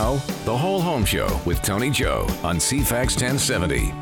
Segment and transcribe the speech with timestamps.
[0.00, 0.14] Now,
[0.46, 3.92] The Whole Home Show with Tony Joe on CFAX 1070.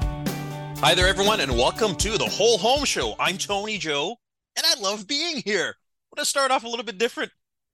[0.79, 3.17] Hi there, everyone, and welcome to The Whole Home Show.
[3.19, 4.15] I'm Tony Joe,
[4.55, 5.67] and I love being here.
[5.67, 7.33] I'm going to start off a little bit different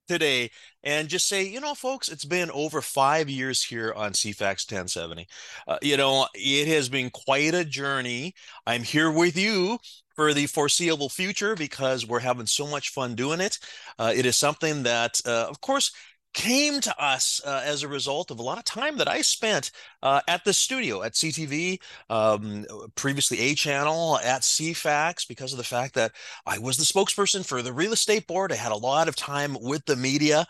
[0.09, 0.51] today
[0.83, 5.29] and just say, you know, folks, it's been over five years here on CFAX 1070.
[5.69, 8.33] Uh, you know, it has been quite a journey.
[8.67, 9.79] I'm here with you
[10.17, 13.59] for the foreseeable future because we're having so much fun doing it.
[13.99, 15.93] Uh, it is something that, uh, of course,
[16.35, 19.71] came to us uh, as a result of a lot of time that I spent
[20.03, 25.65] uh, at the studio at CTV, um, previously A Channel, at CFAX, because of the
[25.65, 26.13] fact that
[26.45, 28.53] I was the spokesperson for the real estate board.
[28.53, 30.47] I had a lot of time with the media,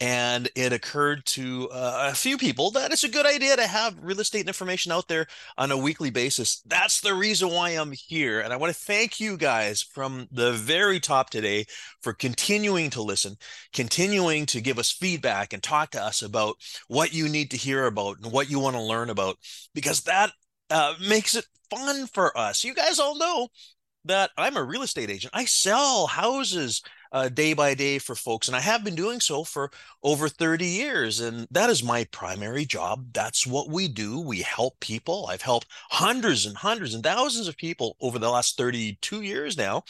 [0.00, 3.94] and it occurred to uh, a few people that it's a good idea to have
[4.02, 5.26] real estate information out there
[5.58, 6.62] on a weekly basis.
[6.66, 8.40] That's the reason why I'm here.
[8.40, 11.66] And I want to thank you guys from the very top today
[12.00, 13.36] for continuing to listen,
[13.74, 16.56] continuing to give us feedback and talk to us about
[16.88, 19.36] what you need to hear about and what you want to learn about,
[19.74, 20.30] because that
[20.70, 22.64] uh, makes it fun for us.
[22.64, 23.48] You guys all know
[24.04, 25.32] that I'm a real estate agent.
[25.34, 29.44] I sell houses uh, day by day for folks, and I have been doing so
[29.44, 29.70] for
[30.02, 31.20] over 30 years.
[31.20, 33.06] And that is my primary job.
[33.12, 34.20] That's what we do.
[34.20, 35.26] We help people.
[35.28, 39.82] I've helped hundreds and hundreds and thousands of people over the last 32 years now.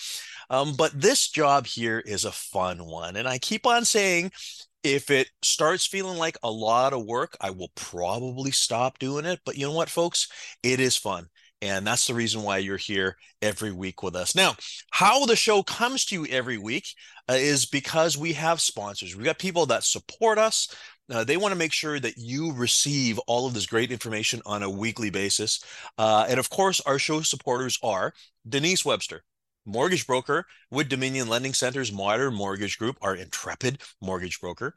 [0.50, 3.16] Um, but this job here is a fun one.
[3.16, 4.32] And I keep on saying,
[4.82, 9.40] if it starts feeling like a lot of work, I will probably stop doing it.
[9.44, 10.28] But you know what, folks?
[10.62, 11.28] It is fun.
[11.62, 14.34] And that's the reason why you're here every week with us.
[14.34, 14.56] Now,
[14.90, 16.86] how the show comes to you every week
[17.30, 19.16] uh, is because we have sponsors.
[19.16, 20.68] We've got people that support us.
[21.10, 24.62] Uh, they want to make sure that you receive all of this great information on
[24.62, 25.64] a weekly basis.
[25.96, 28.12] Uh, and of course, our show supporters are
[28.48, 29.22] Denise Webster,
[29.66, 34.74] mortgage broker with Dominion Lending Center's Modern Mortgage Group, our intrepid mortgage broker.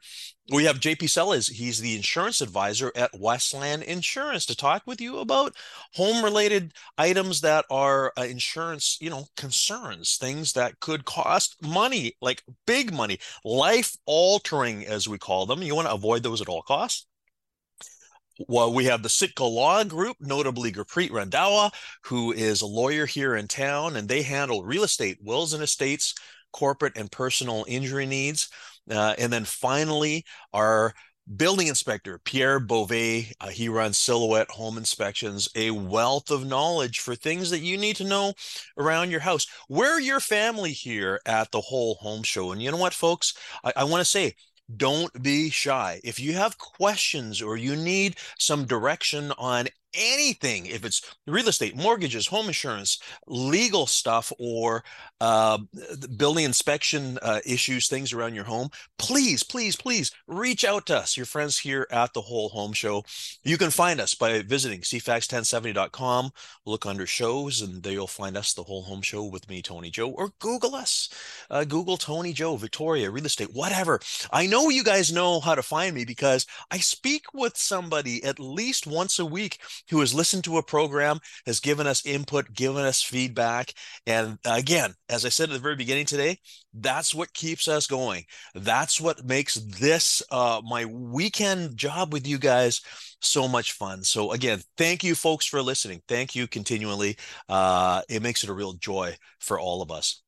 [0.52, 1.46] We have JP Sellers.
[1.46, 5.54] He's the insurance advisor at Westland Insurance to talk with you about
[5.94, 12.16] home related items that are uh, insurance, you know, concerns, things that could cost money,
[12.20, 15.62] like big money, life altering, as we call them.
[15.62, 17.06] You want to avoid those at all costs.
[18.48, 21.70] Well, we have the Sitka Law Group, notably Gurpreet Randhawa,
[22.04, 26.14] who is a lawyer here in town, and they handle real estate, wills and estates,
[26.52, 28.48] corporate and personal injury needs.
[28.90, 30.24] Uh, and then finally,
[30.54, 30.94] our
[31.36, 33.32] building inspector, Pierre Beauvais.
[33.40, 37.96] Uh, he runs Silhouette Home Inspections, a wealth of knowledge for things that you need
[37.96, 38.32] to know
[38.78, 39.46] around your house.
[39.68, 42.52] We're your family here at the Whole Home Show.
[42.52, 43.34] And you know what, folks?
[43.62, 44.34] I, I want to say,
[44.76, 46.00] don't be shy.
[46.04, 51.76] If you have questions or you need some direction on anything, if it's real estate,
[51.76, 54.84] mortgages, home insurance, legal stuff, or
[55.20, 55.58] uh,
[56.16, 58.68] building inspection uh, issues, things around your home,
[58.98, 63.04] please, please, please reach out to us, your friends here at the Whole Home Show.
[63.42, 66.30] You can find us by visiting cfax1070.com,
[66.66, 69.90] look under shows, and there you'll find us, the Whole Home Show with me, Tony
[69.90, 71.08] Joe, or Google us.
[71.50, 74.00] Uh, Google Tony Joe, Victoria, real estate, whatever.
[74.32, 78.38] I know you guys know how to find me because I speak with somebody at
[78.38, 79.58] least once a week
[79.88, 83.72] who has listened to a program, has given us input, given us feedback.
[84.06, 86.38] And again, as I said at the very beginning today,
[86.74, 88.24] that's what keeps us going.
[88.54, 92.80] That's what makes this uh, my weekend job with you guys
[93.20, 94.02] so much fun.
[94.04, 96.02] So again, thank you folks for listening.
[96.08, 97.16] Thank you continually.
[97.48, 100.22] Uh, it makes it a real joy for all of us.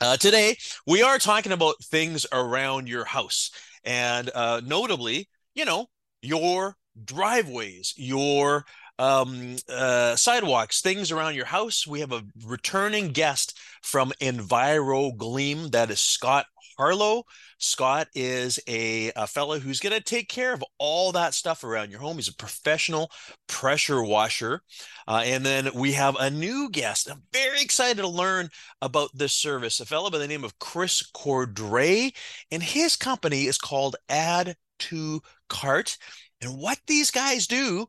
[0.00, 3.52] Uh, today, we are talking about things around your house.
[3.84, 5.86] And uh, notably, you know,
[6.22, 8.64] your driveways, your
[8.98, 11.86] um, uh, sidewalks, things around your house.
[11.86, 15.70] We have a returning guest from Enviro Gleam.
[15.70, 16.46] That is Scott
[16.78, 17.24] Harlow.
[17.58, 21.90] Scott is a, a fellow who's going to take care of all that stuff around
[21.90, 22.16] your home.
[22.16, 23.10] He's a professional
[23.46, 24.62] pressure washer.
[25.06, 27.10] Uh, and then we have a new guest.
[27.10, 28.48] I'm very excited to learn
[28.80, 29.80] about this service.
[29.80, 32.14] A fellow by the name of Chris Cordray,
[32.50, 35.96] and his company is called Add to Cart.
[36.40, 37.86] And what these guys do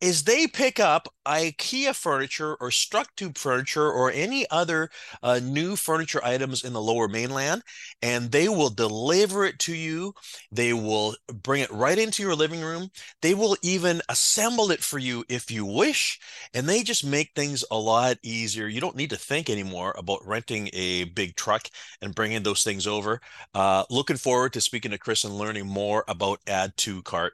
[0.00, 4.90] is they pick up IKEA furniture or Structube furniture or any other
[5.22, 7.62] uh, new furniture items in the lower mainland,
[8.02, 10.14] and they will deliver it to you.
[10.50, 12.88] They will bring it right into your living room.
[13.22, 16.18] They will even assemble it for you if you wish,
[16.54, 18.66] and they just make things a lot easier.
[18.66, 21.68] You don't need to think anymore about renting a big truck
[22.00, 23.20] and bringing those things over.
[23.54, 27.30] Uh, looking forward to speaking to Chris and learning more about Add2Cart.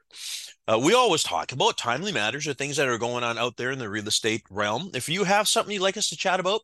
[0.69, 3.79] Uh, we always talk about timely matters things that are going on out there in
[3.79, 4.91] the real estate realm.
[4.95, 6.61] If you have something you'd like us to chat about,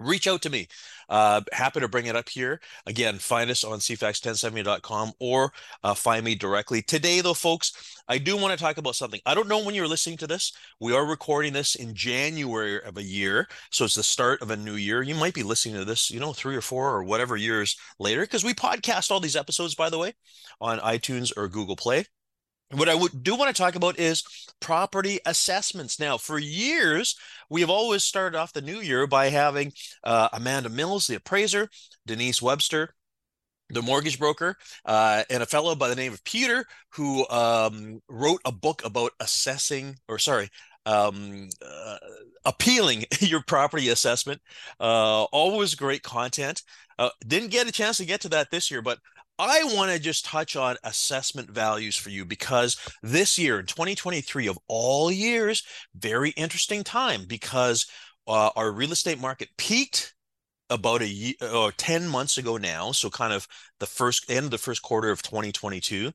[0.00, 0.66] reach out to me.
[1.08, 2.60] Uh, happy to bring it up here.
[2.86, 5.52] Again, find us on cfax1070.com or
[5.84, 6.82] uh, find me directly.
[6.82, 9.20] Today, though, folks, I do want to talk about something.
[9.26, 10.52] I don't know when you're listening to this.
[10.80, 13.48] We are recording this in January of a year.
[13.70, 15.02] So it's the start of a new year.
[15.02, 18.22] You might be listening to this, you know, three or four or whatever years later,
[18.22, 20.14] because we podcast all these episodes, by the way,
[20.60, 22.06] on iTunes or Google Play.
[22.72, 24.22] What I do want to talk about is
[24.60, 25.98] property assessments.
[25.98, 27.16] Now, for years,
[27.48, 29.72] we have always started off the new year by having
[30.04, 31.68] uh, Amanda Mills, the appraiser,
[32.06, 32.94] Denise Webster,
[33.70, 38.40] the mortgage broker, uh, and a fellow by the name of Peter who um, wrote
[38.44, 40.48] a book about assessing, or sorry,
[40.86, 41.96] um, uh,
[42.44, 44.40] appealing your property assessment.
[44.78, 46.62] Uh, always great content.
[46.98, 48.98] Uh, didn't get a chance to get to that this year, but
[49.40, 54.46] I want to just touch on assessment values for you because this year in 2023
[54.48, 55.62] of all years,
[55.94, 57.86] very interesting time because
[58.28, 60.14] uh, our real estate market peaked
[60.70, 63.46] about a year or uh, 10 months ago now so kind of
[63.80, 66.12] the first end of the first quarter of 2022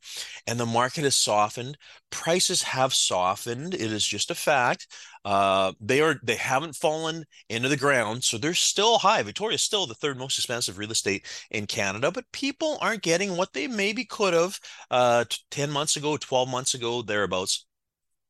[0.48, 1.78] and the market has softened.
[2.10, 4.88] Prices have softened it is just a fact.
[5.24, 9.22] Uh, they are they haven't fallen into the ground so they're still high.
[9.24, 13.36] Victoria is still the third most expensive real estate in canada but people aren't getting
[13.38, 14.60] what they maybe could have
[14.92, 17.66] uh, 10 months ago 12 months ago thereabouts.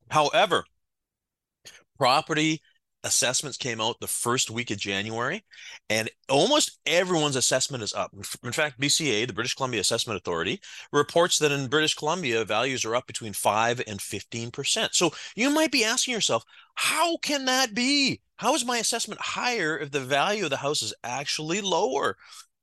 [0.10, 0.66] However
[1.98, 2.62] property
[3.06, 5.46] assessments came out the first week of January,
[5.90, 8.12] and almost everyone's assessment is up.
[8.44, 10.60] In fact, BCA, the British Columbia Assessment Authority,
[10.92, 14.90] reports that in British Columbia, values are up between 5 and 15%.
[14.94, 16.44] So you might be asking yourself,
[16.74, 18.22] how can that be?
[18.38, 22.18] How is my assessment higher if the value of the house is actually lower?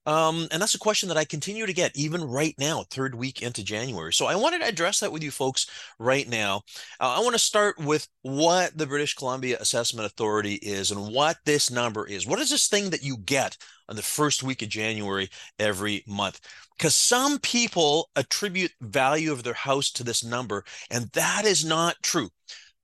[0.05, 3.43] Um, and that's a question that I continue to get even right now, third week
[3.43, 4.13] into January.
[4.13, 5.67] So I wanted to address that with you folks
[5.99, 6.63] right now.
[7.01, 11.39] Uh, I want to start with what the British Columbia Assessment Authority is and what
[11.45, 12.27] this number is.
[12.27, 13.57] What is this thing that you get
[13.89, 15.29] on the first week of January
[15.59, 16.41] every month?
[16.77, 21.97] Because some people attribute value of their house to this number, and that is not
[22.03, 22.31] true.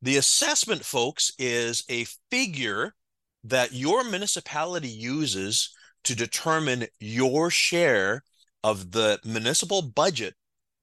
[0.03, 2.95] The assessment, folks, is a figure
[3.43, 5.75] that your municipality uses
[6.05, 8.23] to determine your share
[8.65, 10.35] of the municipal budget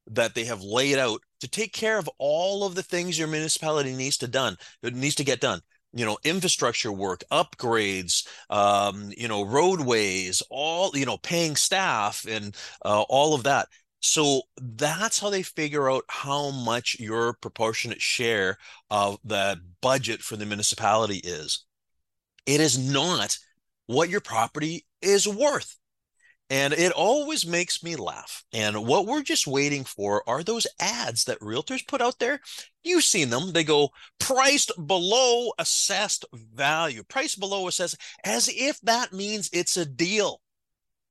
[0.07, 3.93] that they have laid out to take care of all of the things your municipality
[3.93, 5.61] needs to done needs to get done.
[5.93, 12.55] You know infrastructure work upgrades um, you know roadways all you know paying staff and
[12.83, 13.67] uh, all of that.
[14.01, 18.57] So that's how they figure out how much your proportionate share
[18.91, 21.65] of the budget for the municipality is.
[22.45, 23.37] It is not
[23.87, 25.77] what your property is worth.
[26.49, 28.43] And it always makes me laugh.
[28.53, 32.39] And what we're just waiting for are those ads that realtors put out there.
[32.83, 33.51] You've seen them.
[33.51, 39.85] They go priced below assessed value, price below assessed, as if that means it's a
[39.85, 40.41] deal.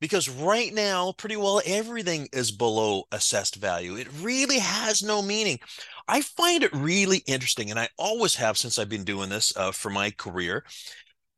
[0.00, 3.96] Because right now, pretty well everything is below assessed value.
[3.96, 5.58] It really has no meaning.
[6.06, 9.72] I find it really interesting, and I always have since I've been doing this uh,
[9.72, 10.64] for my career,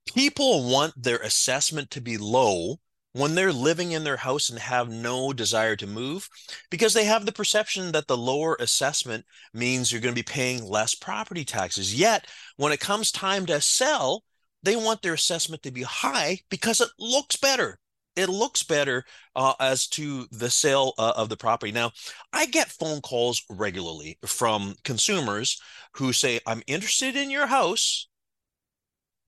[0.07, 2.79] people want their assessment to be low
[3.13, 6.29] when they're living in their house and have no desire to move
[6.71, 9.25] because they have the perception that the lower assessment
[9.55, 11.99] means you're going to be paying less property taxes.
[11.99, 12.27] Yet,
[12.57, 14.23] when it comes time to sell,
[14.63, 17.79] they want their assessment to be high because it looks better.
[18.17, 19.05] It looks better
[19.35, 21.73] uh, as to the sale uh, of the property.
[21.73, 21.93] Now,
[22.33, 25.61] I get phone calls regularly from consumers
[25.93, 28.09] who say, I'm interested in your house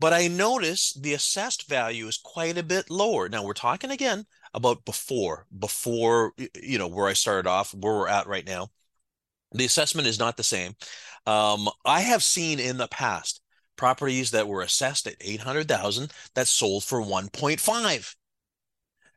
[0.01, 3.29] but I notice the assessed value is quite a bit lower.
[3.29, 8.09] Now we're talking again about before, before you know where I started off, where we're
[8.09, 8.69] at right now.
[9.53, 10.75] The assessment is not the same.
[11.27, 13.41] Um, I have seen in the past
[13.77, 18.15] properties that were assessed at 800,000 that sold for 1.5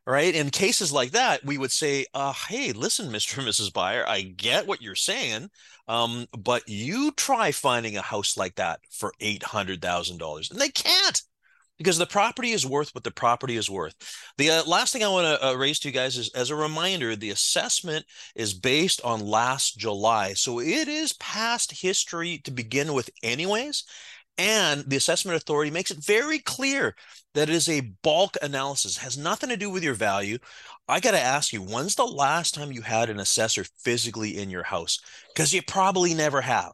[0.06, 0.34] right?
[0.34, 3.38] In cases like that, we would say, uh, hey, listen, Mr.
[3.38, 3.72] and Mrs.
[3.72, 5.48] Buyer, I get what you're saying,
[5.88, 10.50] um, but you try finding a house like that for $800,000.
[10.50, 11.22] And they can't
[11.78, 13.94] because the property is worth what the property is worth.
[14.38, 16.56] The uh, last thing I want to uh, raise to you guys is as a
[16.56, 18.04] reminder, the assessment
[18.36, 20.34] is based on last July.
[20.34, 23.84] So it is past history to begin with, anyways.
[24.38, 26.96] And the assessment authority makes it very clear
[27.34, 30.38] that it is a bulk analysis, has nothing to do with your value.
[30.88, 34.50] I got to ask you, when's the last time you had an assessor physically in
[34.50, 34.98] your house?
[35.34, 36.72] Because you probably never have.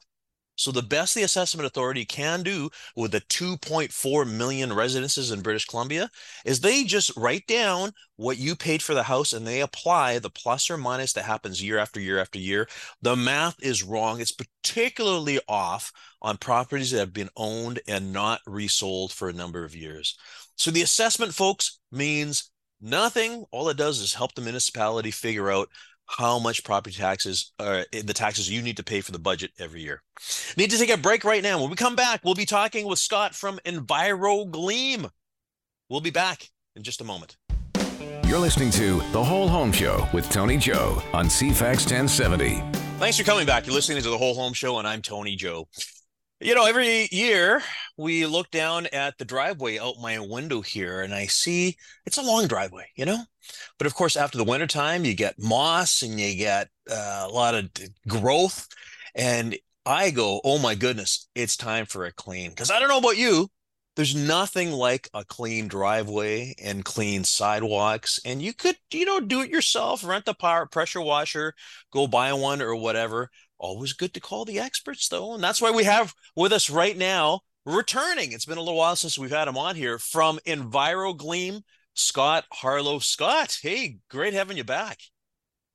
[0.58, 5.66] So the best the assessment authority can do with the 2.4 million residences in British
[5.66, 6.10] Columbia
[6.44, 10.28] is they just write down what you paid for the house and they apply the
[10.28, 12.66] plus or minus that happens year after year after year.
[13.02, 14.20] The math is wrong.
[14.20, 19.64] It's particularly off on properties that have been owned and not resold for a number
[19.64, 20.18] of years.
[20.56, 22.50] So the assessment, folks, means
[22.80, 23.44] nothing.
[23.52, 25.68] All it does is help the municipality figure out
[26.08, 29.52] how much property taxes are uh, the taxes you need to pay for the budget
[29.58, 30.02] every year.
[30.56, 31.60] Need to take a break right now.
[31.60, 35.10] When we come back, we'll be talking with Scott from EnviroGleam.
[35.88, 37.36] We'll be back in just a moment.
[38.24, 42.62] You're listening to The Whole Home Show with Tony Joe on CFAX 1070.
[42.98, 43.66] Thanks for coming back.
[43.66, 45.68] You're listening to The Whole Home Show, and I'm Tony Joe.
[46.40, 47.62] You know, every year
[47.96, 52.22] we look down at the driveway out my window here and I see it's a
[52.22, 53.24] long driveway, you know?
[53.78, 57.54] But of course, after the wintertime, you get moss and you get uh, a lot
[57.54, 57.70] of
[58.06, 58.66] growth.
[59.14, 62.50] And I go, oh my goodness, it's time for a clean.
[62.50, 63.48] Because I don't know about you,
[63.96, 68.20] there's nothing like a clean driveway and clean sidewalks.
[68.24, 71.54] And you could, you know, do it yourself, rent a power pressure washer,
[71.92, 75.70] go buy one or whatever always good to call the experts though and that's why
[75.70, 79.48] we have with us right now returning it's been a little while since we've had
[79.48, 81.62] him on here from envirogleam
[81.98, 84.98] scott harlow scott hey great having you back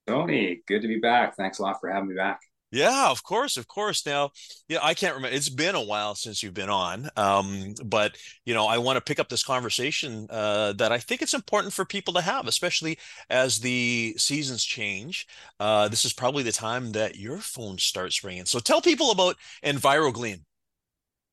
[0.08, 2.40] tony good to be back thanks a lot for having me back
[2.74, 4.04] yeah, of course, of course.
[4.04, 4.32] Now,
[4.68, 5.38] yeah, I can't remember.
[5.38, 9.02] It's been a while since you've been on, um, but you know, I want to
[9.02, 12.98] pick up this conversation uh, that I think it's important for people to have, especially
[13.30, 15.28] as the seasons change.
[15.60, 18.46] Uh, this is probably the time that your phone starts ringing.
[18.46, 20.42] So, tell people about EnviroGleam.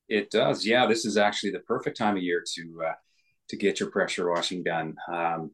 [0.09, 0.85] It does, yeah.
[0.85, 2.93] This is actually the perfect time of year to uh,
[3.51, 4.95] to get your pressure washing done.
[5.11, 5.51] Um,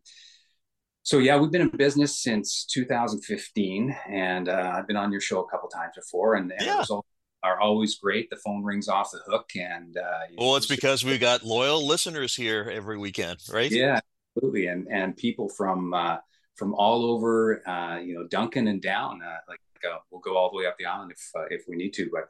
[1.04, 5.42] so yeah, we've been in business since 2015, and uh, I've been on your show
[5.42, 6.74] a couple times before, and, and yeah.
[6.74, 7.10] the results
[7.44, 8.30] are always great.
[8.30, 12.36] The phone rings off the hook, and uh, well, it's because we got loyal listeners
[12.36, 13.72] here every weekend, right?
[13.72, 14.00] Yeah,
[14.36, 16.18] absolutely, and and people from uh,
[16.56, 19.22] from all over, uh, you know, Duncan and down.
[19.22, 21.77] Uh, like uh, we'll go all the way up the island if uh, if we
[21.77, 22.30] need to, but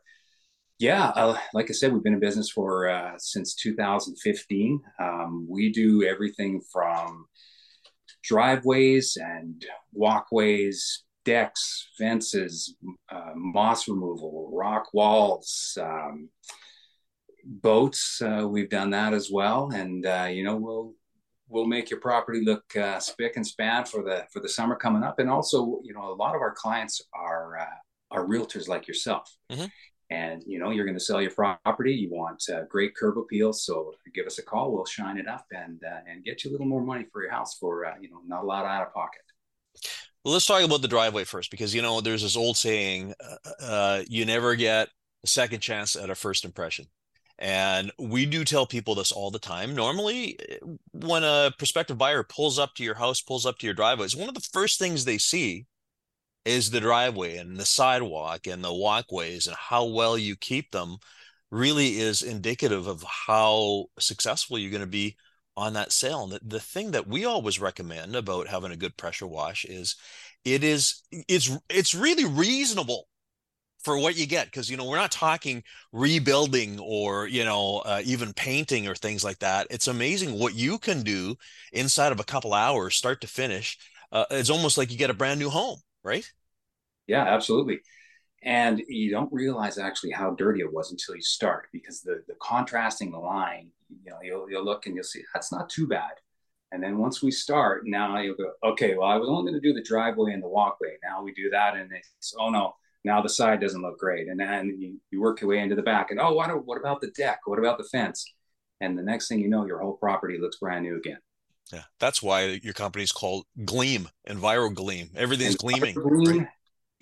[0.80, 4.80] yeah, uh, like I said, we've been in business for uh, since 2015.
[5.00, 7.26] Um, we do everything from
[8.24, 12.76] driveways and walkways, decks, fences,
[13.12, 16.30] uh, moss removal, rock walls, um,
[17.44, 18.22] boats.
[18.22, 20.94] Uh, we've done that as well, and uh, you know we'll
[21.50, 25.02] we'll make your property look uh, spick and span for the for the summer coming
[25.02, 25.18] up.
[25.18, 27.58] And also, you know, a lot of our clients are
[28.12, 29.36] are realtors like yourself.
[29.52, 29.66] Mm-hmm
[30.10, 33.52] and you know you're going to sell your property you want uh, great curb appeal
[33.52, 36.54] so give us a call we'll shine it up and uh, and get you a
[36.54, 38.94] little more money for your house for uh, you know not a lot out of
[38.94, 39.22] pocket.
[40.24, 43.64] Well let's talk about the driveway first because you know there's this old saying uh,
[43.64, 44.90] uh, you never get
[45.24, 46.86] a second chance at a first impression.
[47.40, 49.76] And we do tell people this all the time.
[49.76, 50.40] Normally
[50.92, 54.16] when a prospective buyer pulls up to your house pulls up to your driveway it's
[54.16, 55.66] one of the first things they see
[56.48, 60.98] is the driveway and the sidewalk and the walkways and how well you keep them
[61.52, 65.18] really is indicative of how successful you're going to be
[65.58, 66.24] on that sale.
[66.24, 69.96] And the, the thing that we always recommend about having a good pressure wash is
[70.46, 73.08] it is it's it's really reasonable
[73.84, 78.02] for what you get because you know we're not talking rebuilding or you know uh,
[78.06, 81.36] even painting or things like that it's amazing what you can do
[81.74, 83.78] inside of a couple hours start to finish
[84.12, 86.32] uh, it's almost like you get a brand new home right
[87.08, 87.80] yeah, absolutely.
[88.44, 92.36] And you don't realize actually how dirty it was until you start because the, the
[92.40, 96.12] contrasting line, you know, you'll, you'll look and you'll see that's not too bad.
[96.72, 99.68] And then once we start, now you'll go, okay, well, I was only going to
[99.68, 100.98] do the driveway and the walkway.
[101.02, 101.76] Now we do that.
[101.76, 104.28] And it's, oh no, now the side doesn't look great.
[104.28, 107.02] And then you, you work your way into the back and, oh, what, what about
[107.02, 107.40] the deck?
[107.46, 108.34] What about the fence?
[108.82, 111.18] And the next thing you know, your whole property looks brand new again.
[111.74, 115.10] Yeah, that's why your company is called Gleam, Enviro Gleam.
[115.16, 115.96] Everything's gleaming.
[115.96, 116.48] Gleam, right?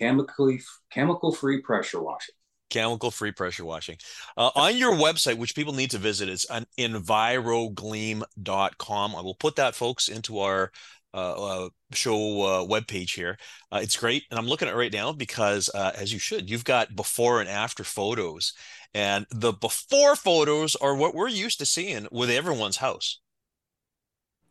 [0.00, 0.60] Chemically
[0.90, 2.34] chemical free pressure washing.
[2.68, 3.96] Chemical free pressure washing.
[4.36, 9.56] Uh, on your website which people need to visit it's on envirogleam.com i will put
[9.56, 10.70] that folks into our
[11.14, 13.38] uh, uh, show uh, webpage here.
[13.72, 16.50] Uh, it's great and i'm looking at it right now because uh, as you should
[16.50, 18.52] you've got before and after photos
[18.92, 23.20] and the before photos are what we're used to seeing with everyone's house.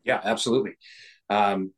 [0.03, 0.77] Yeah absolutely.
[1.29, 1.71] Um,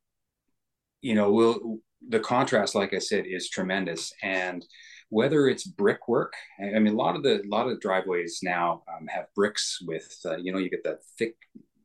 [1.02, 4.14] you know we'll the contrast, like I said, is tremendous.
[4.24, 4.66] And
[5.10, 8.84] whether it's brickwork, I mean, a lot of the a lot of the driveways now
[8.88, 11.36] um, have bricks with, uh, you know, you get that thick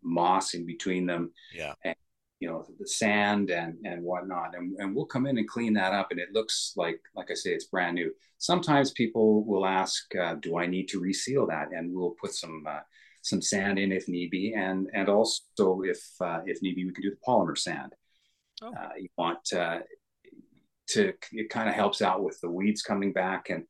[0.02, 1.32] moss in between them.
[1.54, 1.74] Yeah.
[1.84, 1.94] And
[2.42, 5.92] you know the sand and and whatnot and, and we'll come in and clean that
[5.94, 10.12] up and it looks like like i say it's brand new sometimes people will ask
[10.16, 12.80] uh, do i need to reseal that and we'll put some uh,
[13.22, 16.92] some sand in if need be and and also if uh, if need be we
[16.92, 17.94] can do the polymer sand
[18.62, 18.74] oh.
[18.74, 19.78] Uh, you want uh,
[20.88, 23.64] to it kind of helps out with the weeds coming back and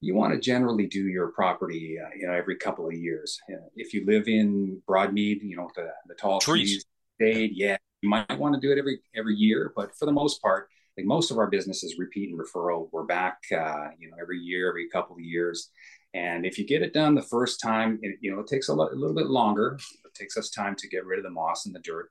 [0.00, 3.38] you want to generally do your property uh, you know every couple of years
[3.76, 6.84] if you live in broadmead you know the the tall trees,
[7.18, 10.40] trees yeah you might want to do it every every year, but for the most
[10.40, 12.88] part, like most of our businesses repeat and referral.
[12.92, 15.70] We're back, uh, you know, every year, every couple of years.
[16.14, 18.74] And if you get it done the first time, it, you know, it takes a,
[18.74, 19.78] lo- a little bit longer.
[20.04, 22.10] It takes us time to get rid of the moss and the dirt.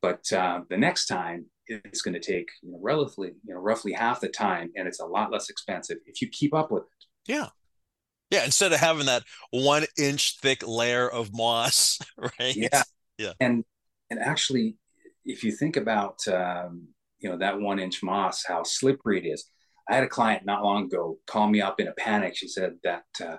[0.00, 3.92] But uh, the next time, it's going to take you know, relatively, you know, roughly
[3.92, 7.30] half the time, and it's a lot less expensive if you keep up with it.
[7.30, 7.48] Yeah,
[8.30, 8.44] yeah.
[8.44, 12.54] Instead of having that one inch thick layer of moss, right?
[12.54, 12.82] Yeah,
[13.18, 13.32] yeah.
[13.40, 13.64] And
[14.10, 14.76] and actually,
[15.24, 19.48] if you think about um, you know that one inch moss, how slippery it is.
[19.88, 22.36] I had a client not long ago call me up in a panic.
[22.36, 23.36] She said that uh,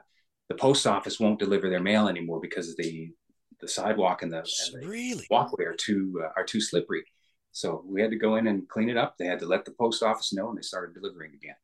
[0.49, 3.11] the post office won't deliver their mail anymore because the
[3.59, 5.25] the sidewalk and the, and the really?
[5.29, 7.03] walkway are too uh, are too slippery.
[7.57, 9.17] So we had to go in and clean it up.
[9.17, 11.55] They had to let the post office know, and they started delivering again.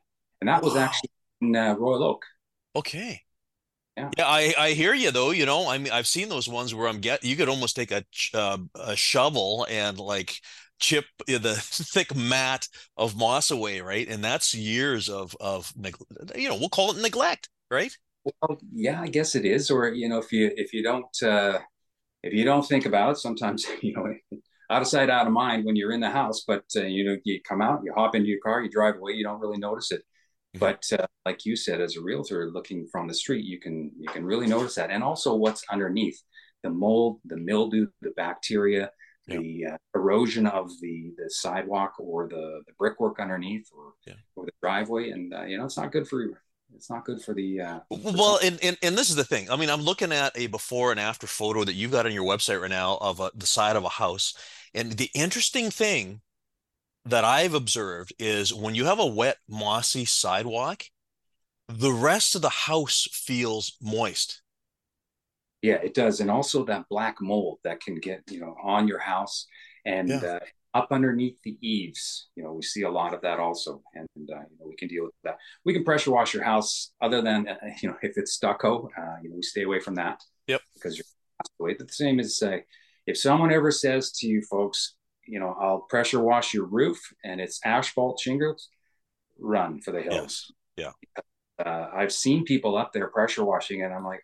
[0.42, 0.82] And that was wow.
[0.82, 2.26] actually in uh, Royal Oak.
[2.76, 3.22] Okay.
[3.96, 4.10] Yeah.
[4.18, 5.30] yeah, I, I hear you though.
[5.30, 7.92] You know, I mean, I've seen those ones where I'm get you could almost take
[7.92, 10.34] a uh, a shovel and like
[10.80, 14.08] chip the thick mat of moss away, right?
[14.08, 15.72] And that's years of of
[16.36, 17.96] you know we'll call it neglect, right?
[18.24, 19.70] Well, yeah, I guess it is.
[19.70, 21.60] Or you know, if you if you don't uh,
[22.24, 24.12] if you don't think about it, sometimes you know
[24.74, 26.44] out of sight, out of mind when you're in the house.
[26.48, 29.14] But uh, you know, you come out, you hop into your car, you drive away,
[29.14, 30.02] you don't really notice it.
[30.56, 30.60] Mm-hmm.
[30.60, 34.10] But uh, like you said, as a realtor looking from the street, you can you
[34.10, 36.20] can really notice that, and also what's underneath
[36.64, 38.90] the mold, the mildew, the bacteria,
[39.28, 39.42] yep.
[39.42, 44.14] the uh, erosion of the the sidewalk or the the brickwork underneath or yeah.
[44.36, 46.42] or the driveway, and uh, you know it's not good for
[46.76, 49.50] it's not good for the uh for well and, and and this is the thing
[49.50, 52.26] i mean i'm looking at a before and after photo that you've got on your
[52.26, 54.34] website right now of a, the side of a house
[54.74, 56.22] and the interesting thing
[57.06, 60.86] that I've observed is when you have a wet, mossy sidewalk,
[61.68, 64.42] the rest of the house feels moist.
[65.62, 66.20] Yeah, it does.
[66.20, 69.48] And also that black mold that can get, you know, on your house
[69.86, 70.18] and yeah.
[70.18, 70.40] uh,
[70.74, 72.28] up underneath the eaves.
[72.36, 73.82] You know, we see a lot of that also.
[73.94, 75.38] And, uh, you know, we can deal with that.
[75.64, 79.16] We can pressure wash your house other than, uh, you know, if it's stucco, uh,
[79.22, 80.22] you know, we stay away from that.
[80.48, 80.62] Yep.
[80.74, 81.06] Because you're
[81.60, 81.76] away.
[81.78, 82.42] But the same as,
[83.06, 87.40] if someone ever says to you folks, you know, I'll pressure wash your roof and
[87.40, 88.70] it's asphalt shingles,
[89.40, 90.52] run for the hills.
[90.78, 90.94] Yes.
[91.58, 91.66] Yeah.
[91.66, 94.24] Uh, I've seen people up there pressure washing and I'm like,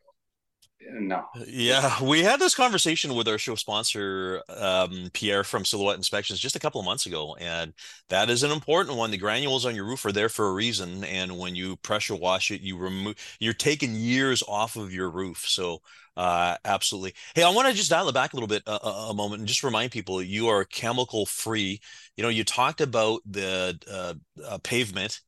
[0.81, 1.25] no.
[1.47, 6.55] Yeah, we had this conversation with our show sponsor, um, Pierre from Silhouette Inspections, just
[6.55, 7.73] a couple of months ago, and
[8.09, 9.11] that is an important one.
[9.11, 12.51] The granules on your roof are there for a reason, and when you pressure wash
[12.51, 15.45] it, you remove you're taking years off of your roof.
[15.47, 15.81] So,
[16.15, 17.13] uh, absolutely.
[17.35, 19.47] Hey, I want to just dial it back a little bit a, a moment and
[19.47, 21.79] just remind people you are chemical free.
[22.15, 24.13] You know, you talked about the uh,
[24.45, 25.19] uh, pavement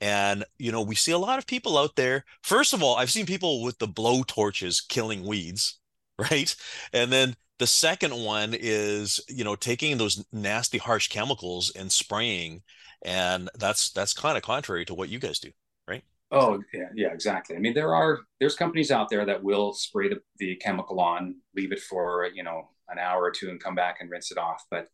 [0.00, 2.24] and, you know, we see a lot of people out there.
[2.42, 5.78] First of all, I've seen people with the blow torches killing weeds,
[6.18, 6.54] right?
[6.92, 12.62] And then the second one is, you know, taking those nasty, harsh chemicals and spraying.
[13.04, 15.50] And that's that's kind of contrary to what you guys do,
[15.88, 16.02] right?
[16.30, 17.56] Oh, yeah, yeah, exactly.
[17.56, 21.36] I mean, there are there's companies out there that will spray the, the chemical on,
[21.54, 24.38] leave it for, you know, an hour or two and come back and rinse it
[24.38, 24.64] off.
[24.70, 24.88] But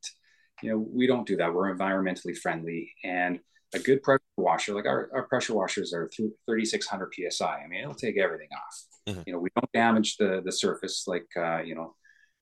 [0.63, 1.53] you know, we don't do that.
[1.53, 3.41] We're environmentally friendly and
[3.75, 6.11] a good pressure washer, like our, our pressure washers are
[6.47, 7.47] 3600 psi.
[7.47, 8.85] I mean, it'll take everything off.
[9.09, 9.23] Mm-hmm.
[9.27, 11.95] You know, we don't damage the the surface like uh, you know.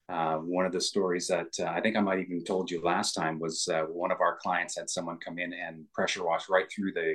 [0.09, 3.13] Uh, one of the stories that uh, I think I might even told you last
[3.13, 6.67] time was uh, one of our clients had someone come in and pressure wash right
[6.69, 7.15] through the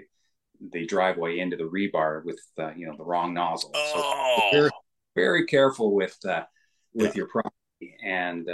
[0.71, 3.71] the driveway into the rebar with uh, you know the wrong nozzle.
[3.75, 4.37] Oh.
[4.51, 4.69] So very,
[5.13, 6.45] very careful with uh,
[6.93, 7.17] with yeah.
[7.17, 8.47] your property, and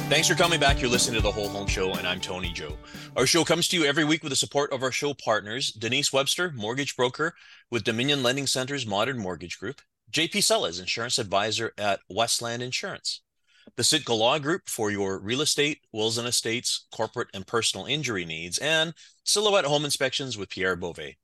[0.09, 0.79] Thanks for coming back.
[0.79, 2.77] You're listening to the Whole Home Show, and I'm Tony Joe.
[3.17, 6.13] Our show comes to you every week with the support of our show partners Denise
[6.13, 7.33] Webster, mortgage broker
[7.71, 13.21] with Dominion Lending Center's Modern Mortgage Group, JP Sellers, insurance advisor at Westland Insurance,
[13.75, 18.25] the Sitka Law Group for your real estate, wills and estates, corporate and personal injury
[18.25, 21.17] needs, and Silhouette Home Inspections with Pierre Beauvais.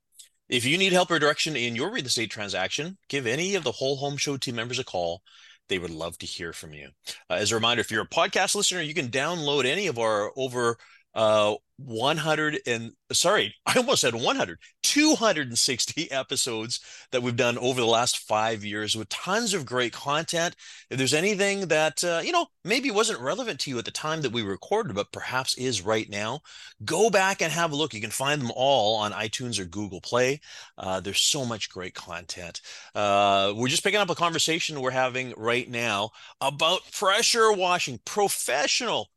[0.48, 3.72] If you need help or direction in your real estate transaction, give any of the
[3.72, 5.22] Whole Home Show team members a call.
[5.68, 6.90] They would love to hear from you.
[7.30, 10.32] Uh, as a reminder, if you're a podcast listener, you can download any of our
[10.36, 10.78] over
[11.14, 16.80] uh 100 and sorry i almost said 100 260 episodes
[17.12, 20.56] that we've done over the last five years with tons of great content.
[20.90, 24.22] If there's anything that uh, you know maybe wasn't relevant to you at the time
[24.22, 26.42] that we recorded but perhaps is right now
[26.86, 27.94] go back and have a look.
[27.94, 30.40] You can find them all on itunes or google play.
[30.78, 32.62] Uh, there's so much great content.
[32.96, 36.10] Uh, we're just picking up a conversation we're having right now
[36.42, 39.10] about pressure washing professional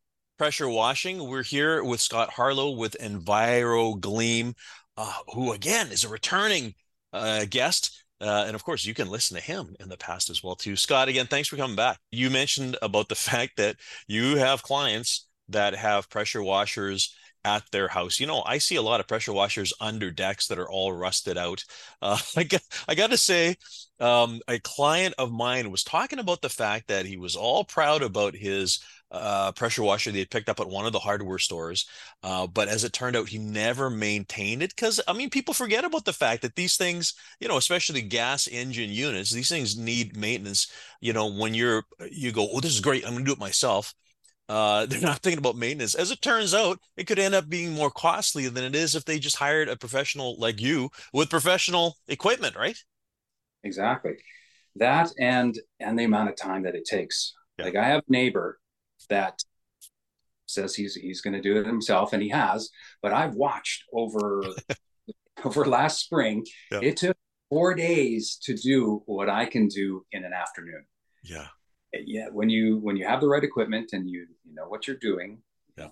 [0.43, 1.29] pressure washing.
[1.29, 4.55] We're here with Scott Harlow with Enviro Gleam,
[4.97, 6.75] uh, who again is a returning
[7.13, 8.05] uh, guest.
[8.21, 10.75] Uh, and of course, you can listen to him in the past as well too.
[10.75, 12.01] Scott, again, thanks for coming back.
[12.11, 13.77] You mentioned about the fact that
[14.09, 18.21] you have clients that have pressure washers at their house.
[18.21, 21.37] You know, I see a lot of pressure washers under decks that are all rusted
[21.37, 21.65] out.
[22.01, 23.57] Uh, I got, I got to say,
[24.01, 28.03] um, a client of mine was talking about the fact that he was all proud
[28.03, 31.87] about his uh, pressure washer they had picked up at one of the hardware stores.
[32.23, 35.85] Uh, but as it turned out, he never maintained it because, I mean, people forget
[35.85, 40.17] about the fact that these things, you know, especially gas engine units, these things need
[40.17, 40.71] maintenance.
[41.01, 43.05] You know, when you're, you go, oh, this is great.
[43.05, 43.95] I'm going to do it myself.
[44.53, 45.95] Uh, they're not thinking about maintenance.
[45.95, 49.05] As it turns out, it could end up being more costly than it is if
[49.07, 52.77] they just hired a professional like you with professional equipment, right?
[53.65, 54.13] Exactly.
[54.77, 57.33] That and and the amount of time that it takes.
[57.59, 57.65] Yeah.
[57.65, 58.59] Like I have a neighbor
[59.09, 59.39] that
[60.47, 62.69] says he's he's going to do it himself, and he has.
[63.01, 64.43] But I've watched over
[65.45, 66.45] over last spring.
[66.71, 66.81] Yeah.
[66.83, 67.17] It took
[67.49, 70.85] four days to do what I can do in an afternoon.
[71.23, 71.49] Yeah.
[71.93, 74.97] Yeah, when you when you have the right equipment and you you know what you're
[74.97, 75.39] doing,
[75.77, 75.89] Yeah.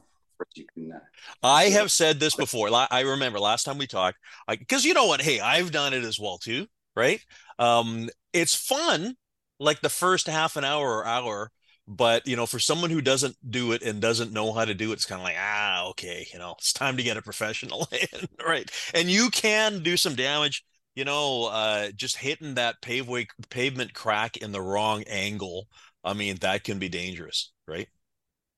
[0.54, 0.92] you can.
[0.92, 0.98] Uh,
[1.42, 2.70] I have said this before.
[2.72, 5.20] I remember last time we talked, like, because you know what?
[5.20, 7.20] Hey, I've done it as well too, right?
[7.58, 9.16] Um, it's fun,
[9.58, 11.50] like the first half an hour or hour,
[11.86, 14.90] but you know, for someone who doesn't do it and doesn't know how to do
[14.90, 17.86] it, it's kind of like, ah, okay, you know, it's time to get a professional
[17.92, 18.70] in, right?
[18.94, 24.36] And you can do some damage, you know, uh, just hitting that paveway pavement crack
[24.38, 25.66] in the wrong angle.
[26.04, 27.88] I mean, that can be dangerous, right?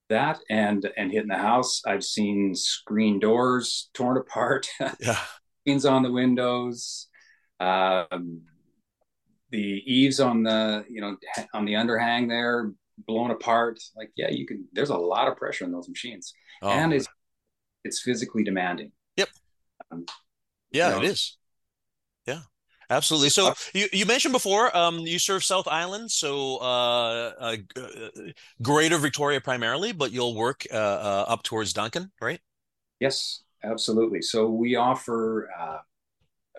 [0.09, 1.81] that and and hitting the house.
[1.85, 4.67] I've seen screen doors torn apart,
[4.99, 5.19] Yeah.
[5.61, 7.07] screens on the windows,
[7.59, 8.41] um,
[9.51, 11.15] the eaves on the you know
[11.53, 12.71] on the underhang there
[13.07, 13.79] blown apart.
[13.95, 14.65] Like yeah, you can.
[14.73, 17.07] There's a lot of pressure on those machines, Oh, and it's
[17.83, 18.91] it's physically demanding.
[19.17, 19.29] Yep.
[19.91, 20.05] Um,
[20.71, 21.37] Yeah, you know, is.
[22.89, 23.29] Absolutely.
[23.29, 28.09] So you, you mentioned before, um, you serve South Island, so uh, uh, uh,
[28.61, 32.39] Greater Victoria primarily, but you'll work uh, uh, up towards Duncan, right?
[32.99, 34.21] Yes, absolutely.
[34.21, 35.79] So we offer, uh,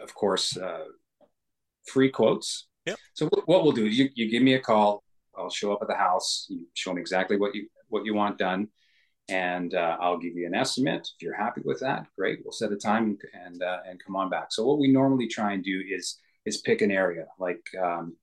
[0.02, 0.84] of course, uh,
[1.86, 2.66] free quotes.
[2.86, 2.98] Yep.
[3.14, 5.02] So wh- what we'll do, you, you give me a call.
[5.36, 6.46] I'll show up at the house.
[6.48, 8.68] You show me exactly what you what you want done,
[9.28, 11.08] and uh, I'll give you an estimate.
[11.16, 12.40] If you're happy with that, great.
[12.44, 14.52] We'll set a time and uh, and come on back.
[14.52, 17.26] So what we normally try and do is is pick an area.
[17.38, 18.16] Like um,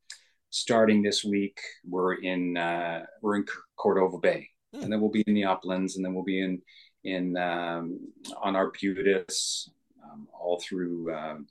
[0.50, 3.46] starting this week, we're in uh, we're in
[3.78, 4.84] Cordova Bay, Hmm.
[4.84, 6.62] and then we'll be in the uplands, and then we'll be in
[7.04, 8.00] in um,
[8.42, 9.70] on Arbutus,
[10.04, 11.48] um, all through um,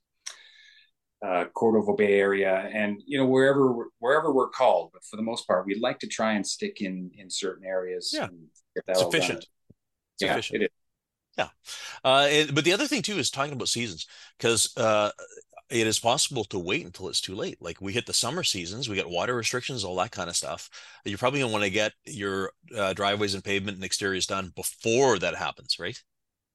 [1.25, 4.91] uh, Cordova Bay area, and you know wherever wherever we're called.
[4.93, 8.11] But for the most part, we'd like to try and stick in in certain areas.
[8.15, 8.29] Yeah.
[8.87, 8.97] that.
[8.97, 9.47] Sufficient.
[10.21, 10.63] Yeah, Sufficient.
[10.63, 10.71] it is.
[11.39, 11.49] Yeah.
[12.05, 14.07] Uh, and, but the other thing too is talking about seasons
[14.37, 15.11] because uh,
[15.71, 17.59] it is possible to wait until it's too late.
[17.61, 20.69] Like we hit the summer seasons, we got water restrictions, all that kind of stuff.
[21.05, 25.19] You're probably gonna want to get your uh, driveways and pavement and exteriors done before
[25.21, 26.01] that happens, right?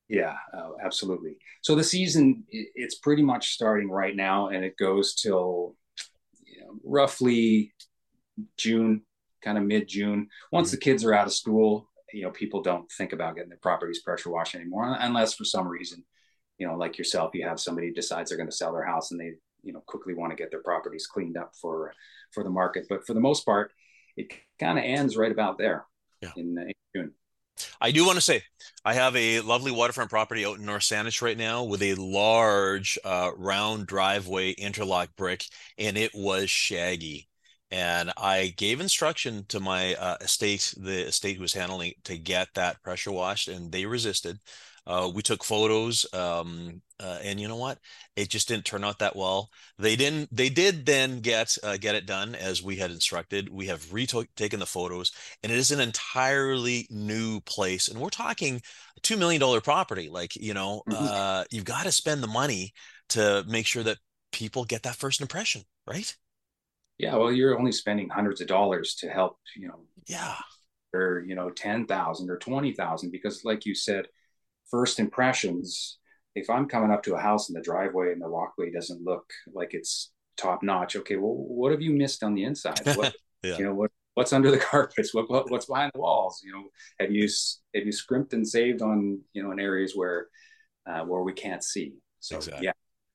[0.07, 1.37] Yeah, uh, absolutely.
[1.61, 5.75] So the season it's pretty much starting right now, and it goes till
[6.45, 7.73] you know, roughly
[8.57, 9.01] June,
[9.43, 10.27] kind of mid June.
[10.51, 10.75] Once mm-hmm.
[10.75, 14.01] the kids are out of school, you know, people don't think about getting their properties
[14.01, 16.03] pressure washed anymore, unless for some reason
[16.57, 19.19] you know, like yourself, you have somebody decides they're going to sell their house and
[19.19, 21.93] they, you know, quickly want to get their properties cleaned up for
[22.31, 22.85] for the market.
[22.89, 23.71] But for the most part,
[24.15, 25.85] it kind of ends right about there
[26.21, 26.31] yeah.
[26.37, 27.11] in, in June.
[27.79, 28.43] I do want to say
[28.83, 32.99] I have a lovely waterfront property out in North Saanich right now with a large
[33.03, 35.45] uh, round driveway interlock brick,
[35.77, 37.27] and it was shaggy.
[37.71, 42.49] And I gave instruction to my uh, estate, the estate who was handling to get
[42.53, 44.39] that pressure washed, and they resisted.
[44.87, 47.79] Uh, we took photos, um, uh, and you know what?
[48.15, 49.49] It just didn't turn out that well.
[49.79, 50.29] They didn't.
[50.35, 53.49] They did then get uh, get it done as we had instructed.
[53.49, 57.87] We have retaken the photos, and it is an entirely new place.
[57.87, 58.61] And we're talking
[58.97, 60.07] a two million dollar property.
[60.07, 61.03] Like you know, mm-hmm.
[61.03, 62.73] Uh, you've got to spend the money
[63.09, 63.97] to make sure that
[64.31, 66.15] people get that first impression, right?
[66.99, 67.15] Yeah.
[67.15, 69.37] Well, you're only spending hundreds of dollars to help.
[69.55, 69.79] You know.
[70.07, 70.35] Yeah.
[70.93, 74.05] Or you know, ten thousand or twenty thousand, because like you said
[74.69, 75.97] first impressions,
[76.36, 79.30] if I'm coming up to a house and the driveway and the walkway doesn't look
[79.54, 82.80] like it's top notch, okay, well, what have you missed on the inside?
[82.97, 83.58] What, yeah.
[83.58, 85.13] you know, what, what's under the carpets?
[85.13, 86.41] What, what, what's behind the walls?
[86.43, 86.63] You know,
[86.99, 87.28] have you,
[87.73, 90.28] have you scrimped and saved on, you know, in areas where,
[90.89, 91.93] uh, where we can't see?
[92.19, 92.65] So exactly.
[92.65, 92.71] yeah,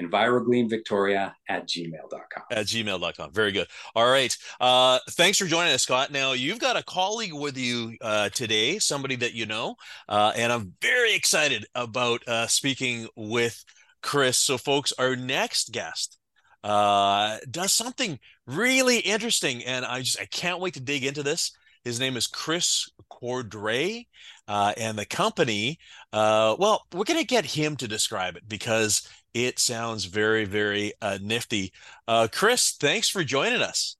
[0.00, 2.42] envirogleamvictoria at gmail.com.
[2.50, 3.32] At gmail.com.
[3.32, 3.66] Very good.
[3.94, 4.36] All right.
[4.60, 6.12] Uh, thanks for joining us, Scott.
[6.12, 9.76] Now, you've got a colleague with you uh, today, somebody that you know,
[10.08, 13.64] uh, and I'm very excited about uh, speaking with
[14.02, 14.38] Chris.
[14.38, 16.18] So, folks, our next guest
[16.64, 21.52] uh, does something really interesting, and I just I can't wait to dig into this.
[21.84, 24.06] His name is Chris Cordray,
[24.46, 25.78] uh, and the company.
[26.12, 30.92] Uh, well, we're going to get him to describe it because it sounds very, very
[31.00, 31.72] uh, nifty.
[32.06, 33.96] Uh, Chris, thanks for joining us.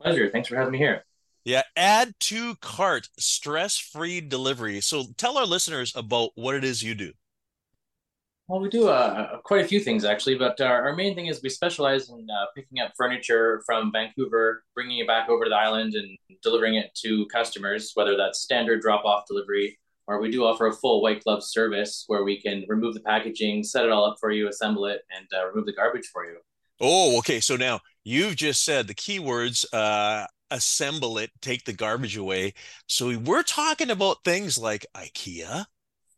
[0.00, 0.28] Pleasure.
[0.28, 1.04] Thanks for having me here.
[1.44, 4.80] Yeah, Add2Cart stress-free delivery.
[4.80, 7.12] So tell our listeners about what it is you do.
[8.48, 11.42] Well, we do uh, quite a few things actually, but our, our main thing is
[11.42, 15.56] we specialize in uh, picking up furniture from Vancouver, bringing it back over to the
[15.56, 20.66] island, and delivering it to customers, whether that's standard drop-off delivery or we do offer
[20.66, 24.16] a full white glove service where we can remove the packaging, set it all up
[24.20, 26.38] for you, assemble it, and uh, remove the garbage for you.
[26.80, 27.40] Oh, okay.
[27.40, 32.54] So now you've just said the keywords uh, assemble it, take the garbage away.
[32.86, 35.66] So we're talking about things like IKEA,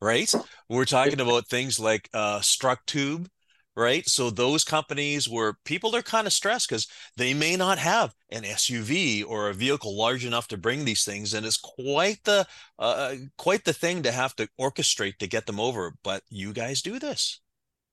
[0.00, 0.34] right?
[0.68, 3.28] We're talking about things like uh, Structube,
[3.76, 4.08] right?
[4.08, 8.42] So those companies where people are kind of stressed because they may not have an
[8.42, 12.46] SUV or a vehicle large enough to bring these things, and it's quite the
[12.78, 15.94] uh, quite the thing to have to orchestrate to get them over.
[16.02, 17.40] But you guys do this.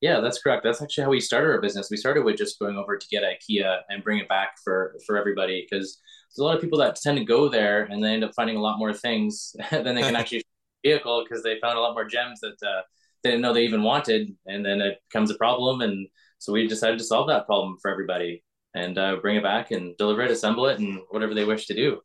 [0.02, 0.64] Yeah, that's correct.
[0.64, 1.90] That's actually how we started our business.
[1.90, 5.18] We started with just going over to get IKEA and bring it back for for
[5.18, 8.24] everybody because there's a lot of people that tend to go there and they end
[8.24, 10.44] up finding a lot more things than they can actually
[10.84, 12.82] vehicle because they found a lot more gems that uh,
[13.24, 16.08] they didn't know they even wanted, and then it becomes a problem, and
[16.40, 18.44] so we decided to solve that problem for everybody
[18.76, 21.74] and uh, bring it back and deliver it, assemble it, and whatever they wish to
[21.74, 22.02] do.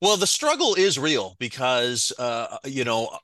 [0.00, 3.18] Well, the struggle is real because uh, you know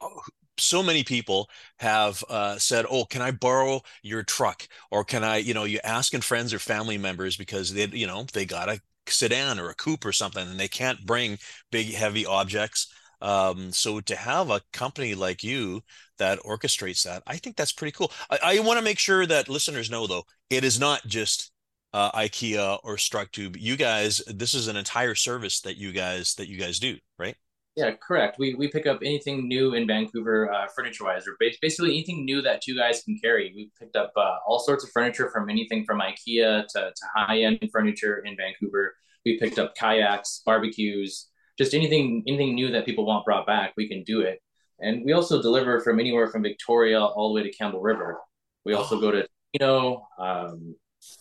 [0.58, 5.38] so many people have uh, said, "Oh, can I borrow your truck?" Or can I,
[5.38, 8.80] you know, you asking friends or family members because they, you know, they got a
[9.06, 11.38] sedan or a coupe or something, and they can't bring
[11.70, 12.92] big, heavy objects.
[13.20, 15.82] Um, so to have a company like you
[16.22, 18.12] that orchestrates that, I think that's pretty cool.
[18.30, 21.50] I, I want to make sure that listeners know though, it is not just
[21.92, 23.56] uh, IKEA or Structube.
[23.58, 27.36] You guys, this is an entire service that you guys that you guys do, right?
[27.76, 28.38] Yeah, correct.
[28.38, 32.42] We we pick up anything new in Vancouver, uh, furniture wise, or basically anything new
[32.42, 33.52] that you guys can carry.
[33.56, 37.40] We've picked up uh, all sorts of furniture from anything from IKEA to, to high
[37.40, 38.94] end furniture in Vancouver.
[39.24, 43.88] We picked up kayaks, barbecues, just anything anything new that people want brought back, we
[43.88, 44.40] can do it.
[44.82, 48.18] And we also deliver from anywhere from Victoria all the way to Campbell River.
[48.64, 50.74] We also go to you know, um,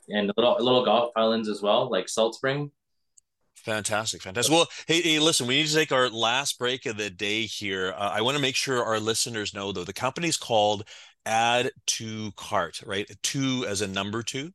[0.09, 2.71] and little little Gulf Islands as well, like Salt Spring.
[3.55, 4.51] Fantastic, fantastic.
[4.51, 7.93] Well, hey, hey, listen, we need to take our last break of the day here.
[7.95, 10.87] Uh, I want to make sure our listeners know, though, the company's called
[11.25, 13.09] Add to Cart, right?
[13.21, 14.51] Two as a number two.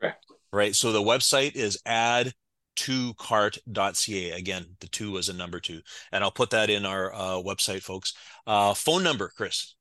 [0.00, 0.24] Correct.
[0.52, 0.74] Right.
[0.74, 2.32] So the website is add
[2.76, 4.30] to cart.ca.
[4.30, 5.80] Again, the two as a number two.
[6.10, 8.14] And I'll put that in our uh, website, folks.
[8.46, 9.74] Uh, phone number, Chris.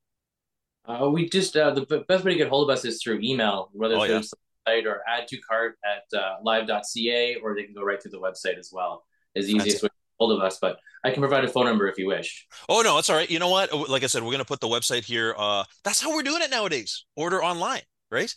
[0.85, 3.69] Uh, we just, uh, the best way to get hold of us is through email,
[3.73, 4.21] whether oh, through yeah.
[4.67, 8.19] site or add to cart at uh, live.ca, or they can go right through the
[8.19, 9.03] website as well.
[9.35, 11.65] Is the easiest way to get hold of us, but I can provide a phone
[11.65, 12.45] number if you wish.
[12.67, 13.29] Oh, no, it's all right.
[13.29, 13.89] You know what?
[13.89, 15.33] Like I said, we're going to put the website here.
[15.37, 17.05] Uh, that's how we're doing it nowadays.
[17.15, 18.33] Order online, right?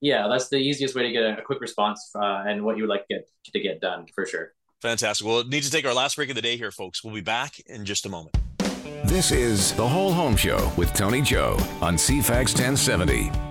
[0.00, 2.84] Yeah, that's the easiest way to get a, a quick response uh, and what you
[2.84, 4.52] would like to get to get done for sure.
[4.82, 5.26] Fantastic.
[5.26, 7.04] Well, need to take our last break of the day here, folks.
[7.04, 8.36] We'll be back in just a moment.
[9.04, 13.49] This is the Whole Home Show with Tony Joe on CFAX 1070.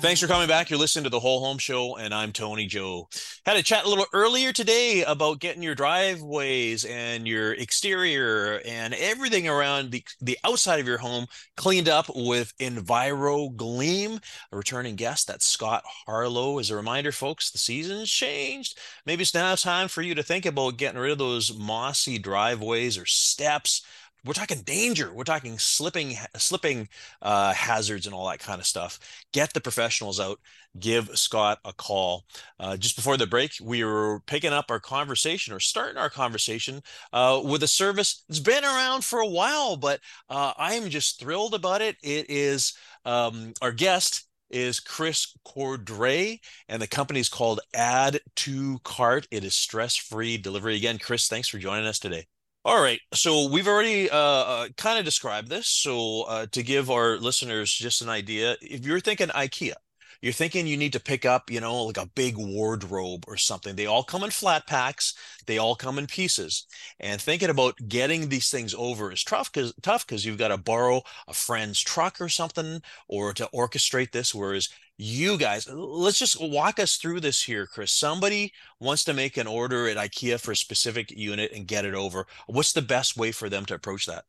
[0.00, 0.70] Thanks for coming back.
[0.70, 3.06] You're listening to the Whole Home Show, and I'm Tony Joe.
[3.44, 8.94] Had a chat a little earlier today about getting your driveways and your exterior and
[8.94, 14.22] everything around the, the outside of your home cleaned up with EnviroGleam.
[14.50, 16.58] A returning guest, that's Scott Harlow.
[16.58, 18.78] As a reminder, folks, the season's changed.
[19.04, 22.96] Maybe it's now time for you to think about getting rid of those mossy driveways
[22.96, 23.82] or steps
[24.24, 26.88] we're talking danger we're talking slipping slipping
[27.22, 28.98] uh, hazards and all that kind of stuff
[29.32, 30.38] get the professionals out
[30.78, 32.24] give scott a call
[32.58, 36.80] uh, just before the break we were picking up our conversation or starting our conversation
[37.12, 41.20] uh, with a service that's been around for a while but uh, i am just
[41.20, 47.28] thrilled about it it is um, our guest is Chris Cordray, and the company is
[47.28, 49.26] called Add to Cart.
[49.30, 50.76] It is stress-free delivery.
[50.76, 52.26] Again, Chris, thanks for joining us today.
[52.64, 53.00] All right.
[53.14, 55.66] So we've already uh, uh, kind of described this.
[55.68, 59.72] So uh, to give our listeners just an idea, if you're thinking IKEA,
[60.20, 63.74] you're thinking you need to pick up, you know, like a big wardrobe or something.
[63.74, 65.14] They all come in flat packs.
[65.46, 66.66] They all come in pieces.
[67.00, 70.58] And thinking about getting these things over is tough because tough because you've got to
[70.58, 74.34] borrow a friend's truck or something or to orchestrate this.
[74.34, 74.68] Whereas
[75.00, 77.90] you guys let's just walk us through this here chris.
[77.90, 81.94] Somebody wants to make an order at ikea for a specific unit and get it
[81.94, 82.26] over.
[82.46, 84.24] What's the best way for them to approach that?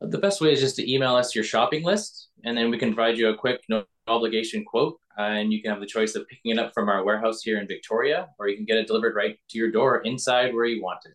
[0.00, 2.94] The best way is just to email us your shopping list and then we can
[2.94, 6.26] provide you a quick no obligation quote uh, and you can have the choice of
[6.28, 9.14] picking it up from our warehouse here in victoria or you can get it delivered
[9.14, 11.12] right to your door inside where you want it.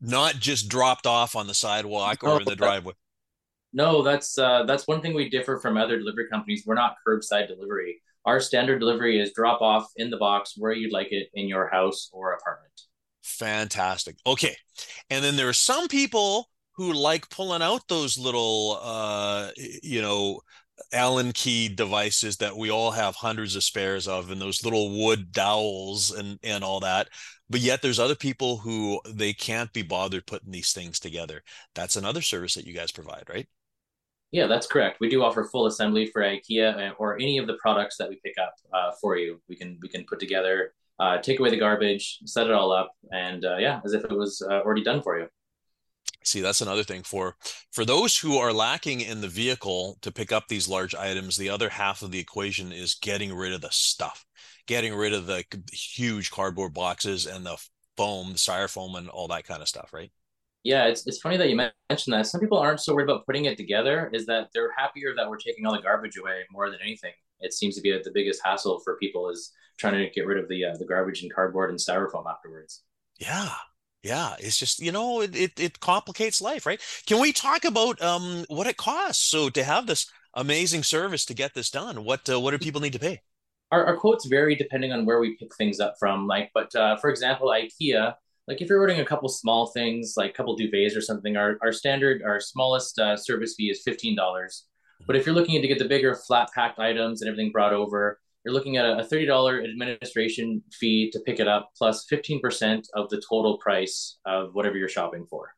[0.00, 2.94] Not just dropped off on the sidewalk or in the driveway
[3.72, 6.64] no, that's uh, that's one thing we differ from other delivery companies.
[6.66, 8.02] We're not curbside delivery.
[8.24, 11.68] Our standard delivery is drop off in the box where you'd like it in your
[11.68, 12.72] house or apartment.
[13.22, 14.16] Fantastic.
[14.26, 14.56] Okay,
[15.08, 19.50] and then there are some people who like pulling out those little, uh,
[19.82, 20.40] you know,
[20.92, 25.30] Allen key devices that we all have hundreds of spares of, and those little wood
[25.30, 27.08] dowels and and all that.
[27.48, 31.42] But yet, there's other people who they can't be bothered putting these things together.
[31.74, 33.48] That's another service that you guys provide, right?
[34.32, 35.00] Yeah, that's correct.
[35.00, 38.20] We do offer full assembly for IKEA uh, or any of the products that we
[38.24, 39.40] pick up uh, for you.
[39.48, 42.92] We can we can put together, uh, take away the garbage, set it all up,
[43.12, 45.26] and uh, yeah, as if it was uh, already done for you.
[46.22, 47.36] See, that's another thing for
[47.72, 51.36] for those who are lacking in the vehicle to pick up these large items.
[51.36, 54.24] The other half of the equation is getting rid of the stuff,
[54.66, 57.56] getting rid of the huge cardboard boxes and the
[57.96, 60.12] foam, the styrofoam, and all that kind of stuff, right?
[60.62, 62.26] Yeah, it's it's funny that you mentioned that.
[62.26, 64.10] Some people aren't so worried about putting it together.
[64.12, 67.12] Is that they're happier that we're taking all the garbage away more than anything.
[67.40, 70.38] It seems to be that the biggest hassle for people is trying to get rid
[70.38, 72.82] of the uh, the garbage and cardboard and styrofoam afterwards.
[73.18, 73.50] Yeah,
[74.02, 74.34] yeah.
[74.38, 76.80] It's just you know it, it it complicates life, right?
[77.06, 79.24] Can we talk about um what it costs?
[79.24, 82.82] So to have this amazing service to get this done, what uh, what do people
[82.82, 83.22] need to pay?
[83.72, 86.26] Our, our quotes vary depending on where we pick things up from.
[86.26, 88.14] Like, but uh, for example, IKEA
[88.50, 91.56] like if you're ordering a couple small things like a couple duvets or something our,
[91.62, 94.16] our standard our smallest uh, service fee is $15
[95.06, 98.18] but if you're looking to get the bigger flat packed items and everything brought over
[98.44, 103.22] you're looking at a $30 administration fee to pick it up plus 15% of the
[103.28, 105.54] total price of whatever you're shopping for.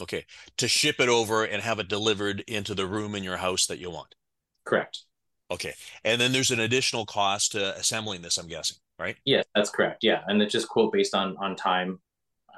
[0.00, 0.26] Okay.
[0.56, 3.78] To ship it over and have it delivered into the room in your house that
[3.78, 4.16] you want.
[4.64, 5.04] Correct.
[5.48, 5.74] Okay.
[6.04, 9.16] And then there's an additional cost to assembling this i'm guessing right?
[9.24, 10.02] Yes that's correct.
[10.02, 10.22] Yeah.
[10.26, 12.00] And it's just quote based on on time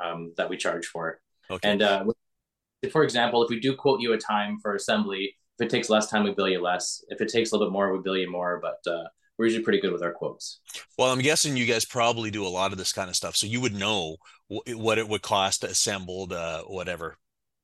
[0.02, 1.18] um, that we charge for it.
[1.50, 1.68] Okay.
[1.68, 2.04] And uh,
[2.90, 6.10] for example, if we do quote you a time for assembly, if it takes less
[6.10, 7.04] time, we bill you less.
[7.08, 8.60] If it takes a little bit more, we bill you more.
[8.60, 9.04] But uh,
[9.38, 10.60] we're usually pretty good with our quotes.
[10.98, 13.46] Well, I'm guessing you guys probably do a lot of this kind of stuff, so
[13.46, 14.16] you would know
[14.48, 17.16] what it would cost to assemble the whatever,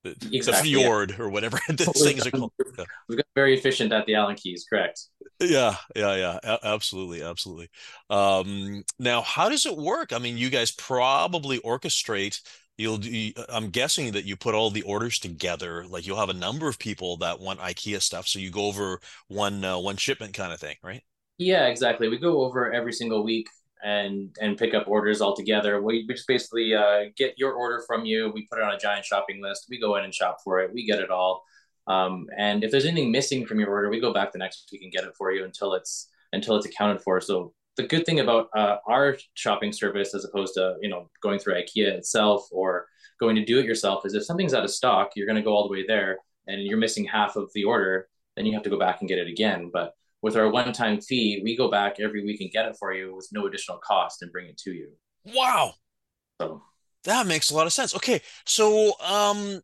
[0.04, 1.24] exactly, the fjord yeah.
[1.24, 2.52] or whatever these things are called.
[3.08, 5.00] We've got very efficient at the Allen keys, correct?
[5.40, 6.38] Yeah, yeah, yeah.
[6.42, 7.68] A- absolutely, absolutely.
[8.10, 10.12] Um, now, how does it work?
[10.12, 12.40] I mean, you guys probably orchestrate.
[12.78, 15.84] You'll do, I'm guessing that you put all the orders together.
[15.86, 19.00] Like you'll have a number of people that want IKEA stuff, so you go over
[19.28, 21.02] one uh, one shipment kind of thing, right?
[21.38, 22.08] Yeah, exactly.
[22.08, 23.48] We go over every single week
[23.82, 25.82] and and pick up orders all together.
[25.82, 28.30] We, just basically uh, get your order from you.
[28.34, 29.66] We put it on a giant shopping list.
[29.68, 30.72] We go in and shop for it.
[30.72, 31.44] We get it all.
[31.86, 34.82] Um, and if there's anything missing from your order, we go back the next week
[34.82, 37.20] and get it for you until it's until it's accounted for.
[37.20, 41.38] So the good thing about uh, our shopping service, as opposed to you know going
[41.38, 42.86] through IKEA itself or
[43.18, 45.54] going to do it yourself, is if something's out of stock, you're going to go
[45.54, 48.70] all the way there, and you're missing half of the order, then you have to
[48.70, 49.70] go back and get it again.
[49.72, 53.14] But with our one-time fee, we go back every week and get it for you
[53.14, 54.92] with no additional cost and bring it to you.
[55.24, 55.74] Wow.
[56.40, 56.62] So
[57.04, 57.94] that makes a lot of sense.
[57.96, 59.60] Okay, so um,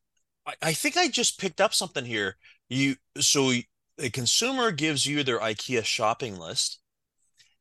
[0.47, 2.37] I, I think I just picked up something here.
[2.69, 3.53] You so
[3.99, 6.81] a consumer gives you their IKEA shopping list,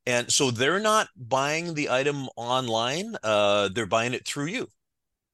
[0.04, 3.14] and so they're not buying the item online.
[3.22, 4.68] Uh, they're buying it through you.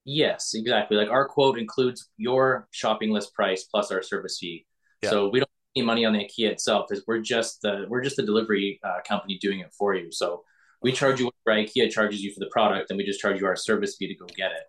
[0.04, 0.96] Yes, exactly.
[0.98, 4.66] Like our quote includes your shopping list price plus our service fee.
[5.02, 5.10] Yeah.
[5.10, 5.50] So we don't
[5.82, 9.38] money on the IKEA itself is we're just the we're just the delivery uh, company
[9.38, 10.12] doing it for you.
[10.12, 10.44] So
[10.82, 13.46] we charge you what IKEA charges you for the product, and we just charge you
[13.46, 14.64] our service fee to go get it.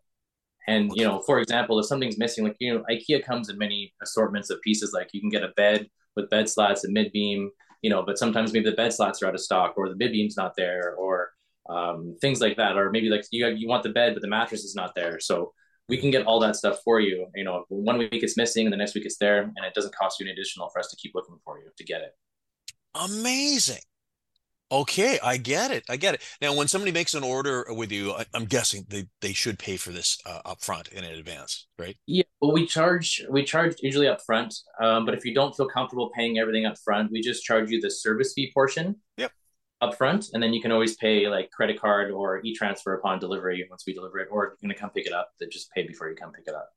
[0.67, 3.93] And you know, for example, if something's missing, like you know, IKEA comes in many
[4.01, 4.91] assortments of pieces.
[4.93, 7.51] Like you can get a bed with bed slats and mid beam,
[7.81, 10.11] you know, but sometimes maybe the bed slats are out of stock, or the mid
[10.11, 11.31] beam's not there, or
[11.69, 14.63] um, things like that, or maybe like you you want the bed but the mattress
[14.63, 15.19] is not there.
[15.19, 15.53] So
[15.87, 17.27] we can get all that stuff for you.
[17.35, 19.95] You know, one week it's missing and the next week it's there, and it doesn't
[19.95, 22.11] cost you an additional for us to keep looking for you to get it.
[22.95, 23.81] Amazing.
[24.71, 25.83] Okay, I get it.
[25.89, 26.23] I get it.
[26.41, 29.77] Now, when somebody makes an order with you, I, am guessing they, they should pay
[29.77, 31.95] for this uh, up front in advance, right?
[32.07, 34.55] Yeah, well, we charge we charge usually up front.
[34.81, 37.79] Um, but if you don't feel comfortable paying everything up front, we just charge you
[37.79, 38.95] the service fee portion.
[39.17, 39.31] Yep
[39.85, 43.83] upfront, and then you can always pay like credit card or e-transfer upon delivery once
[43.85, 46.09] we deliver it, or if you're gonna come pick it up, then just pay before
[46.09, 46.69] you come pick it up.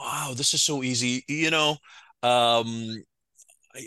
[0.00, 1.24] Wow, this is so easy.
[1.28, 1.76] You know,
[2.22, 3.02] um,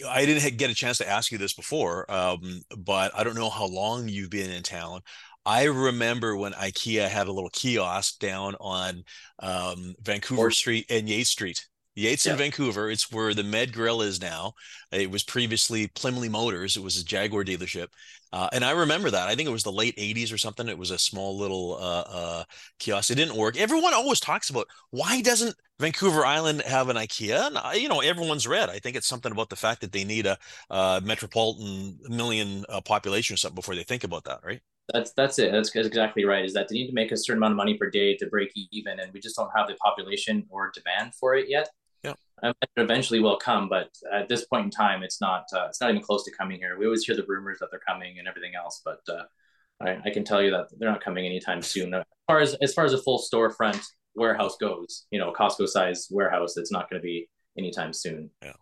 [0.10, 3.50] I, didn't get a chance to ask you this before, um, but I don't know
[3.50, 5.02] how long you've been in town.
[5.46, 9.04] I remember when IKEA had a little kiosk down on
[9.40, 11.66] um, Vancouver or- Street and Yates Street.
[11.96, 12.34] Yates yeah.
[12.34, 12.90] in Vancouver.
[12.90, 14.54] It's where the Med Grill is now.
[14.92, 16.78] It was previously Plimley Motors.
[16.78, 17.88] It was a Jaguar dealership.
[18.34, 19.28] Uh, and I remember that.
[19.28, 20.68] I think it was the late 80s or something.
[20.68, 22.44] It was a small little uh, uh,
[22.80, 23.12] kiosk.
[23.12, 23.58] It didn't work.
[23.58, 27.48] Everyone always talks about why doesn't Vancouver Island have an IKEA?
[27.48, 28.70] And, uh, you know, everyone's read.
[28.70, 30.38] I think it's something about the fact that they need a,
[30.70, 34.62] a metropolitan million uh, population or something before they think about that, right?
[34.94, 35.52] That's that's it.
[35.52, 36.44] That's exactly right.
[36.44, 38.52] Is that they need to make a certain amount of money per day to break
[38.72, 41.70] even, and we just don't have the population or demand for it yet.
[42.44, 45.46] Um, eventually will come, but at this point in time, it's not.
[45.54, 46.78] Uh, it's not even close to coming here.
[46.78, 49.24] We always hear the rumors that they're coming and everything else, but uh,
[49.80, 51.94] I, I, can tell you that they're not coming anytime soon.
[51.94, 53.86] As far as as far as a full storefront
[54.16, 58.30] warehouse goes, you know, Costco size warehouse, it's not going to be anytime soon.
[58.42, 58.54] Yeah.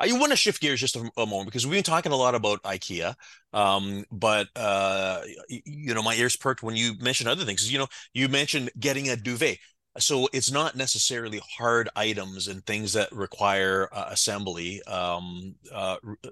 [0.00, 2.34] I want to shift gears just a, a, moment because we've been talking a lot
[2.34, 3.14] about IKEA,
[3.52, 7.70] um, but uh, you know my ears perked when you mentioned other things.
[7.72, 9.58] You know, you mentioned getting a duvet
[9.98, 16.30] so it's not necessarily hard items and things that require uh, assembly um, uh, uh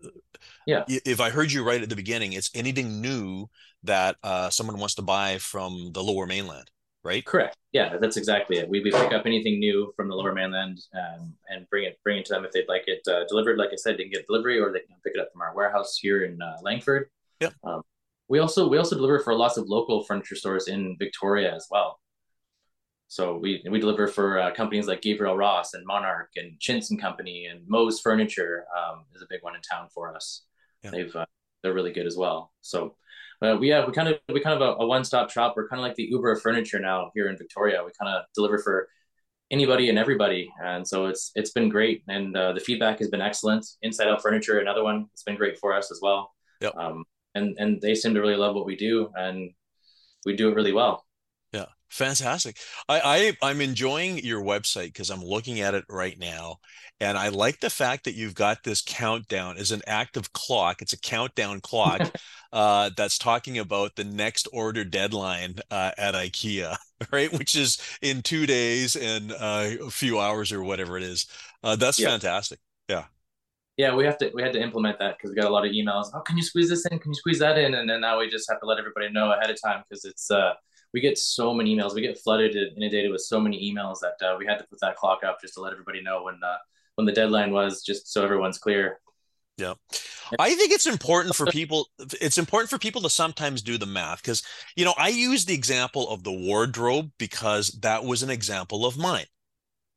[0.66, 0.84] yeah.
[0.88, 3.48] if i heard you right at the beginning it's anything new
[3.82, 6.70] that uh, someone wants to buy from the lower mainland
[7.04, 7.24] right?
[7.24, 7.56] Correct.
[7.72, 8.68] Yeah that's exactly it.
[8.68, 12.18] We, we pick up anything new from the lower mainland um, and bring it bring
[12.18, 13.56] it to them if they'd like it uh, delivered.
[13.56, 15.54] Like i said they can get delivery or they can pick it up from our
[15.54, 17.08] warehouse here in uh, langford.
[17.40, 17.82] Yeah um,
[18.28, 22.00] we also we also deliver for lots of local furniture stores in victoria as well
[23.08, 27.00] so we we deliver for uh, companies like Gabriel Ross and Monarch and Chintz and
[27.00, 30.44] Company and Moe's Furniture um, is a big one in town for us.
[30.84, 30.90] Yeah.
[30.90, 31.24] They've uh,
[31.62, 32.52] they're really good as well.
[32.60, 32.96] So
[33.40, 35.54] uh, we have we kind of we kind of a, a one stop shop.
[35.56, 37.82] We're kind of like the Uber of furniture now here in Victoria.
[37.82, 38.88] We kind of deliver for
[39.50, 42.02] anybody and everybody, and so it's it's been great.
[42.08, 43.66] And uh, the feedback has been excellent.
[43.80, 46.34] Inside Out Furniture, another one, it's been great for us as well.
[46.60, 46.76] Yep.
[46.76, 47.04] Um,
[47.34, 49.50] and and they seem to really love what we do, and
[50.26, 51.06] we do it really well.
[51.90, 52.58] Fantastic.
[52.88, 53.00] I,
[53.42, 56.58] I I'm enjoying your website because I'm looking at it right now,
[57.00, 60.82] and I like the fact that you've got this countdown as an active clock.
[60.82, 62.02] It's a countdown clock
[62.52, 66.76] uh, that's talking about the next order deadline uh, at IKEA,
[67.12, 67.32] right?
[67.32, 71.26] Which is in two days and uh, a few hours or whatever it is.
[71.62, 72.08] Uh, that's yeah.
[72.08, 72.58] fantastic.
[72.88, 73.04] Yeah.
[73.78, 75.70] Yeah, we have to we had to implement that because we got a lot of
[75.70, 76.08] emails.
[76.12, 76.98] Oh, can you squeeze this in?
[76.98, 77.74] Can you squeeze that in?
[77.74, 80.30] And then now we just have to let everybody know ahead of time because it's
[80.30, 80.54] uh
[80.92, 81.94] we get so many emails.
[81.94, 84.80] We get flooded and inundated with so many emails that uh, we had to put
[84.80, 86.56] that clock up just to let everybody know when uh,
[86.96, 89.00] when the deadline was, just so everyone's clear.
[89.58, 89.74] Yeah.
[90.38, 91.88] I think it's important for people.
[92.20, 94.42] It's important for people to sometimes do the math because,
[94.76, 98.96] you know, I use the example of the wardrobe because that was an example of
[98.96, 99.26] mine.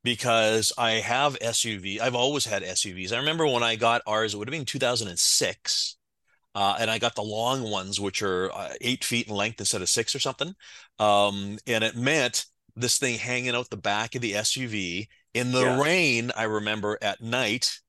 [0.03, 3.13] Because I have SUV, I've always had SUVs.
[3.13, 5.97] I remember when I got ours, it would have been 2006.
[6.53, 9.81] Uh, and I got the long ones, which are uh, eight feet in length instead
[9.81, 10.53] of six or something.
[10.99, 12.45] Um, and it meant
[12.75, 15.81] this thing hanging out the back of the SUV in the yeah.
[15.81, 16.31] rain.
[16.35, 17.79] I remember at night,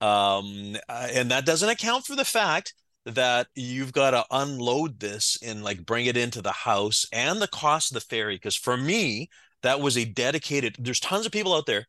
[0.00, 2.74] um, uh, and that doesn't account for the fact
[3.06, 7.48] that you've got to unload this and like bring it into the house and the
[7.48, 8.36] cost of the ferry.
[8.36, 9.28] Because for me,
[9.62, 10.76] that was a dedicated.
[10.78, 11.86] There's tons of people out there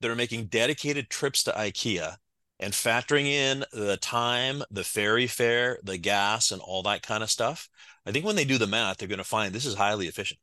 [0.00, 2.16] that are making dedicated trips to IKEA
[2.60, 7.30] and factoring in the time, the ferry fare, the gas, and all that kind of
[7.30, 7.68] stuff,
[8.04, 10.40] I think when they do the math, they're going to find this is highly efficient.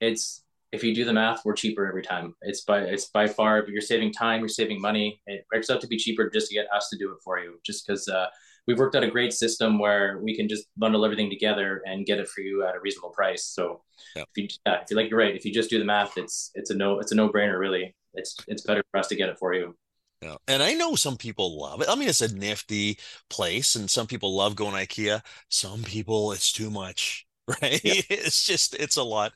[0.00, 2.34] It's if you do the math, we're cheaper every time.
[2.42, 5.20] It's by it's by far you're saving time, you're saving money.
[5.26, 7.58] It works out to be cheaper just to get us to do it for you,
[7.64, 8.26] just because uh,
[8.66, 12.18] we've worked out a great system where we can just bundle everything together and get
[12.18, 13.44] it for you at a reasonable price.
[13.46, 13.82] So
[14.14, 14.22] yeah.
[14.22, 15.34] if you yeah, if you like, you're right.
[15.34, 17.58] If you just do the math, it's it's a no it's a no brainer.
[17.58, 19.74] Really, it's it's better for us to get it for you.
[20.22, 20.36] Yeah.
[20.48, 21.88] And I know some people love it.
[21.88, 22.98] I mean, it's a nifty
[23.30, 25.22] place, and some people love going to IKEA.
[25.48, 27.80] Some people, it's too much, right?
[27.84, 28.02] Yeah.
[28.10, 29.32] It's just, it's a lot.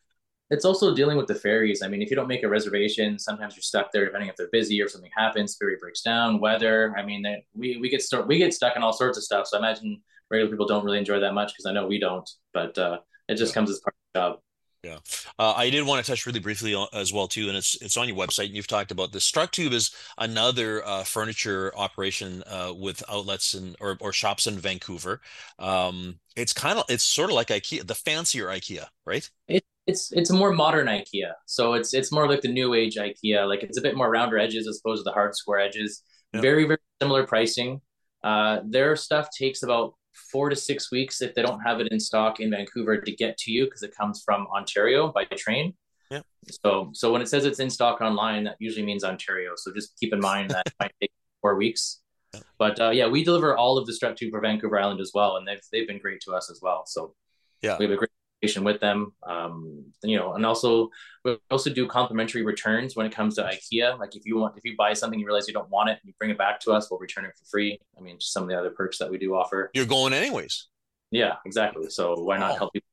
[0.50, 1.82] It's also dealing with the ferries.
[1.82, 4.50] I mean, if you don't make a reservation, sometimes you're stuck there, depending if they're
[4.52, 6.94] busy or something happens, ferry breaks down, weather.
[6.94, 7.24] I mean,
[7.54, 9.46] we we get start we get stuck in all sorts of stuff.
[9.46, 12.28] So I imagine regular people don't really enjoy that much because I know we don't.
[12.52, 13.54] But uh, it just yeah.
[13.54, 14.40] comes as part of the job.
[14.84, 14.98] Yeah,
[15.38, 18.08] uh, I did want to touch really briefly as well too, and it's it's on
[18.08, 19.30] your website, and you've talked about this.
[19.30, 25.20] Structube is another uh, furniture operation uh, with outlets and or, or shops in Vancouver.
[25.60, 29.30] Um, it's kind of it's sort of like IKEA, the fancier IKEA, right?
[29.46, 32.96] It, it's it's a more modern IKEA, so it's it's more like the new age
[32.96, 33.48] IKEA.
[33.48, 36.02] Like it's a bit more rounder edges as opposed to the hard square edges.
[36.32, 36.42] Yep.
[36.42, 37.82] Very very similar pricing.
[38.24, 42.00] Uh, their stuff takes about four to six weeks if they don't have it in
[42.00, 45.74] stock in Vancouver to get to you because it comes from Ontario by train.
[46.10, 46.20] Yeah.
[46.64, 49.52] So so when it says it's in stock online, that usually means Ontario.
[49.56, 52.00] So just keep in mind that it might take four weeks.
[52.34, 52.40] Yeah.
[52.58, 55.46] But uh, yeah, we deliver all of the Structube for Vancouver Island as well, and
[55.46, 56.84] they've they've been great to us as well.
[56.86, 57.14] So
[57.62, 58.10] yeah, we have a great
[58.42, 59.12] with them.
[59.22, 60.90] Um, you know, and also
[61.24, 63.98] we also do complimentary returns when it comes to IKEA.
[63.98, 66.00] Like if you want, if you buy something, you realize you don't want it, and
[66.04, 67.78] you bring it back to us, we'll return it for free.
[67.96, 69.70] I mean, just some of the other perks that we do offer.
[69.74, 70.68] You're going anyways.
[71.10, 71.88] Yeah, exactly.
[71.90, 72.56] So why not oh.
[72.56, 72.88] help people?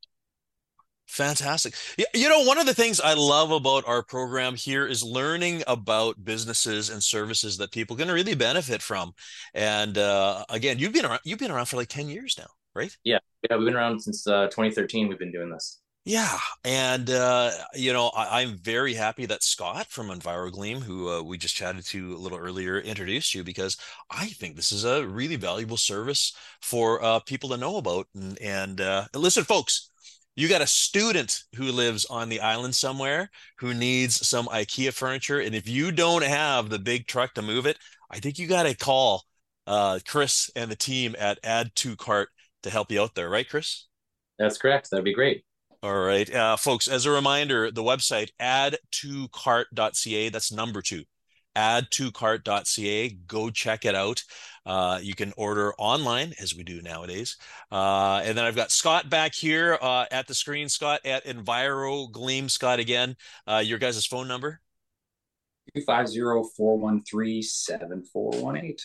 [1.08, 1.74] Fantastic.
[2.14, 6.24] You know, one of the things I love about our program here is learning about
[6.24, 9.14] businesses and services that people can really benefit from.
[9.56, 12.45] And uh, again, you've been around, you've been around for like 10 years now
[12.80, 12.98] right?
[13.04, 13.20] Yeah,
[13.50, 15.08] yeah, we've been around since uh, 2013.
[15.08, 15.82] We've been doing this.
[16.06, 21.22] Yeah, and uh, you know, I, am very happy that Scott from EnviroGleam, who uh,
[21.22, 23.78] we just chatted to a little earlier, introduced you because
[24.10, 28.08] I think this is a really valuable service for uh, people to know about.
[28.16, 29.92] And, and uh, listen, folks,
[30.36, 35.40] you got a student who lives on the island somewhere who needs some IKEA furniture,
[35.42, 37.78] and if you don't have the big truck to move it,
[38.10, 39.26] I think you got to call
[39.68, 42.28] uh, Chris and the team at Add2Cart
[42.64, 43.88] to help you out there, right, Chris?
[44.38, 44.89] That's correct.
[44.89, 45.43] That'd be great.
[45.82, 46.88] All right, uh, folks.
[46.88, 50.30] As a reminder, the website add2cart.ca.
[50.30, 51.03] That's number two.
[51.55, 53.10] Add2cart.ca.
[53.28, 54.24] Go check it out.
[54.66, 57.38] Uh, you can order online as we do nowadays.
[57.72, 60.70] Uh, and then I've got Scott back here uh, at the screen.
[60.70, 62.49] Scott at EnviroGleam.
[62.49, 63.16] Scott again.
[63.47, 64.62] Uh, your guys' phone number?
[65.76, 66.20] 250
[66.55, 68.76] 413 7418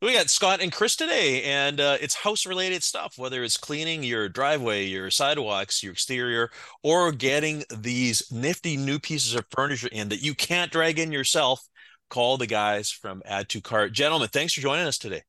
[0.00, 4.02] we got Scott and Chris today, and uh, it's house related stuff, whether it's cleaning
[4.02, 6.50] your driveway, your sidewalks, your exterior,
[6.82, 11.66] or getting these nifty new pieces of furniture in that you can't drag in yourself.
[12.10, 13.92] Call the guys from Add2Cart.
[13.92, 15.22] Gentlemen, thanks for joining us today.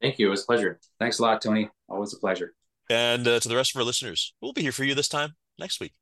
[0.00, 0.28] Thank you.
[0.28, 0.80] It was a pleasure.
[0.98, 1.68] Thanks a lot, Tony.
[1.88, 2.54] Always a pleasure.
[2.90, 5.34] And uh, to the rest of our listeners, we'll be here for you this time
[5.58, 5.92] next week.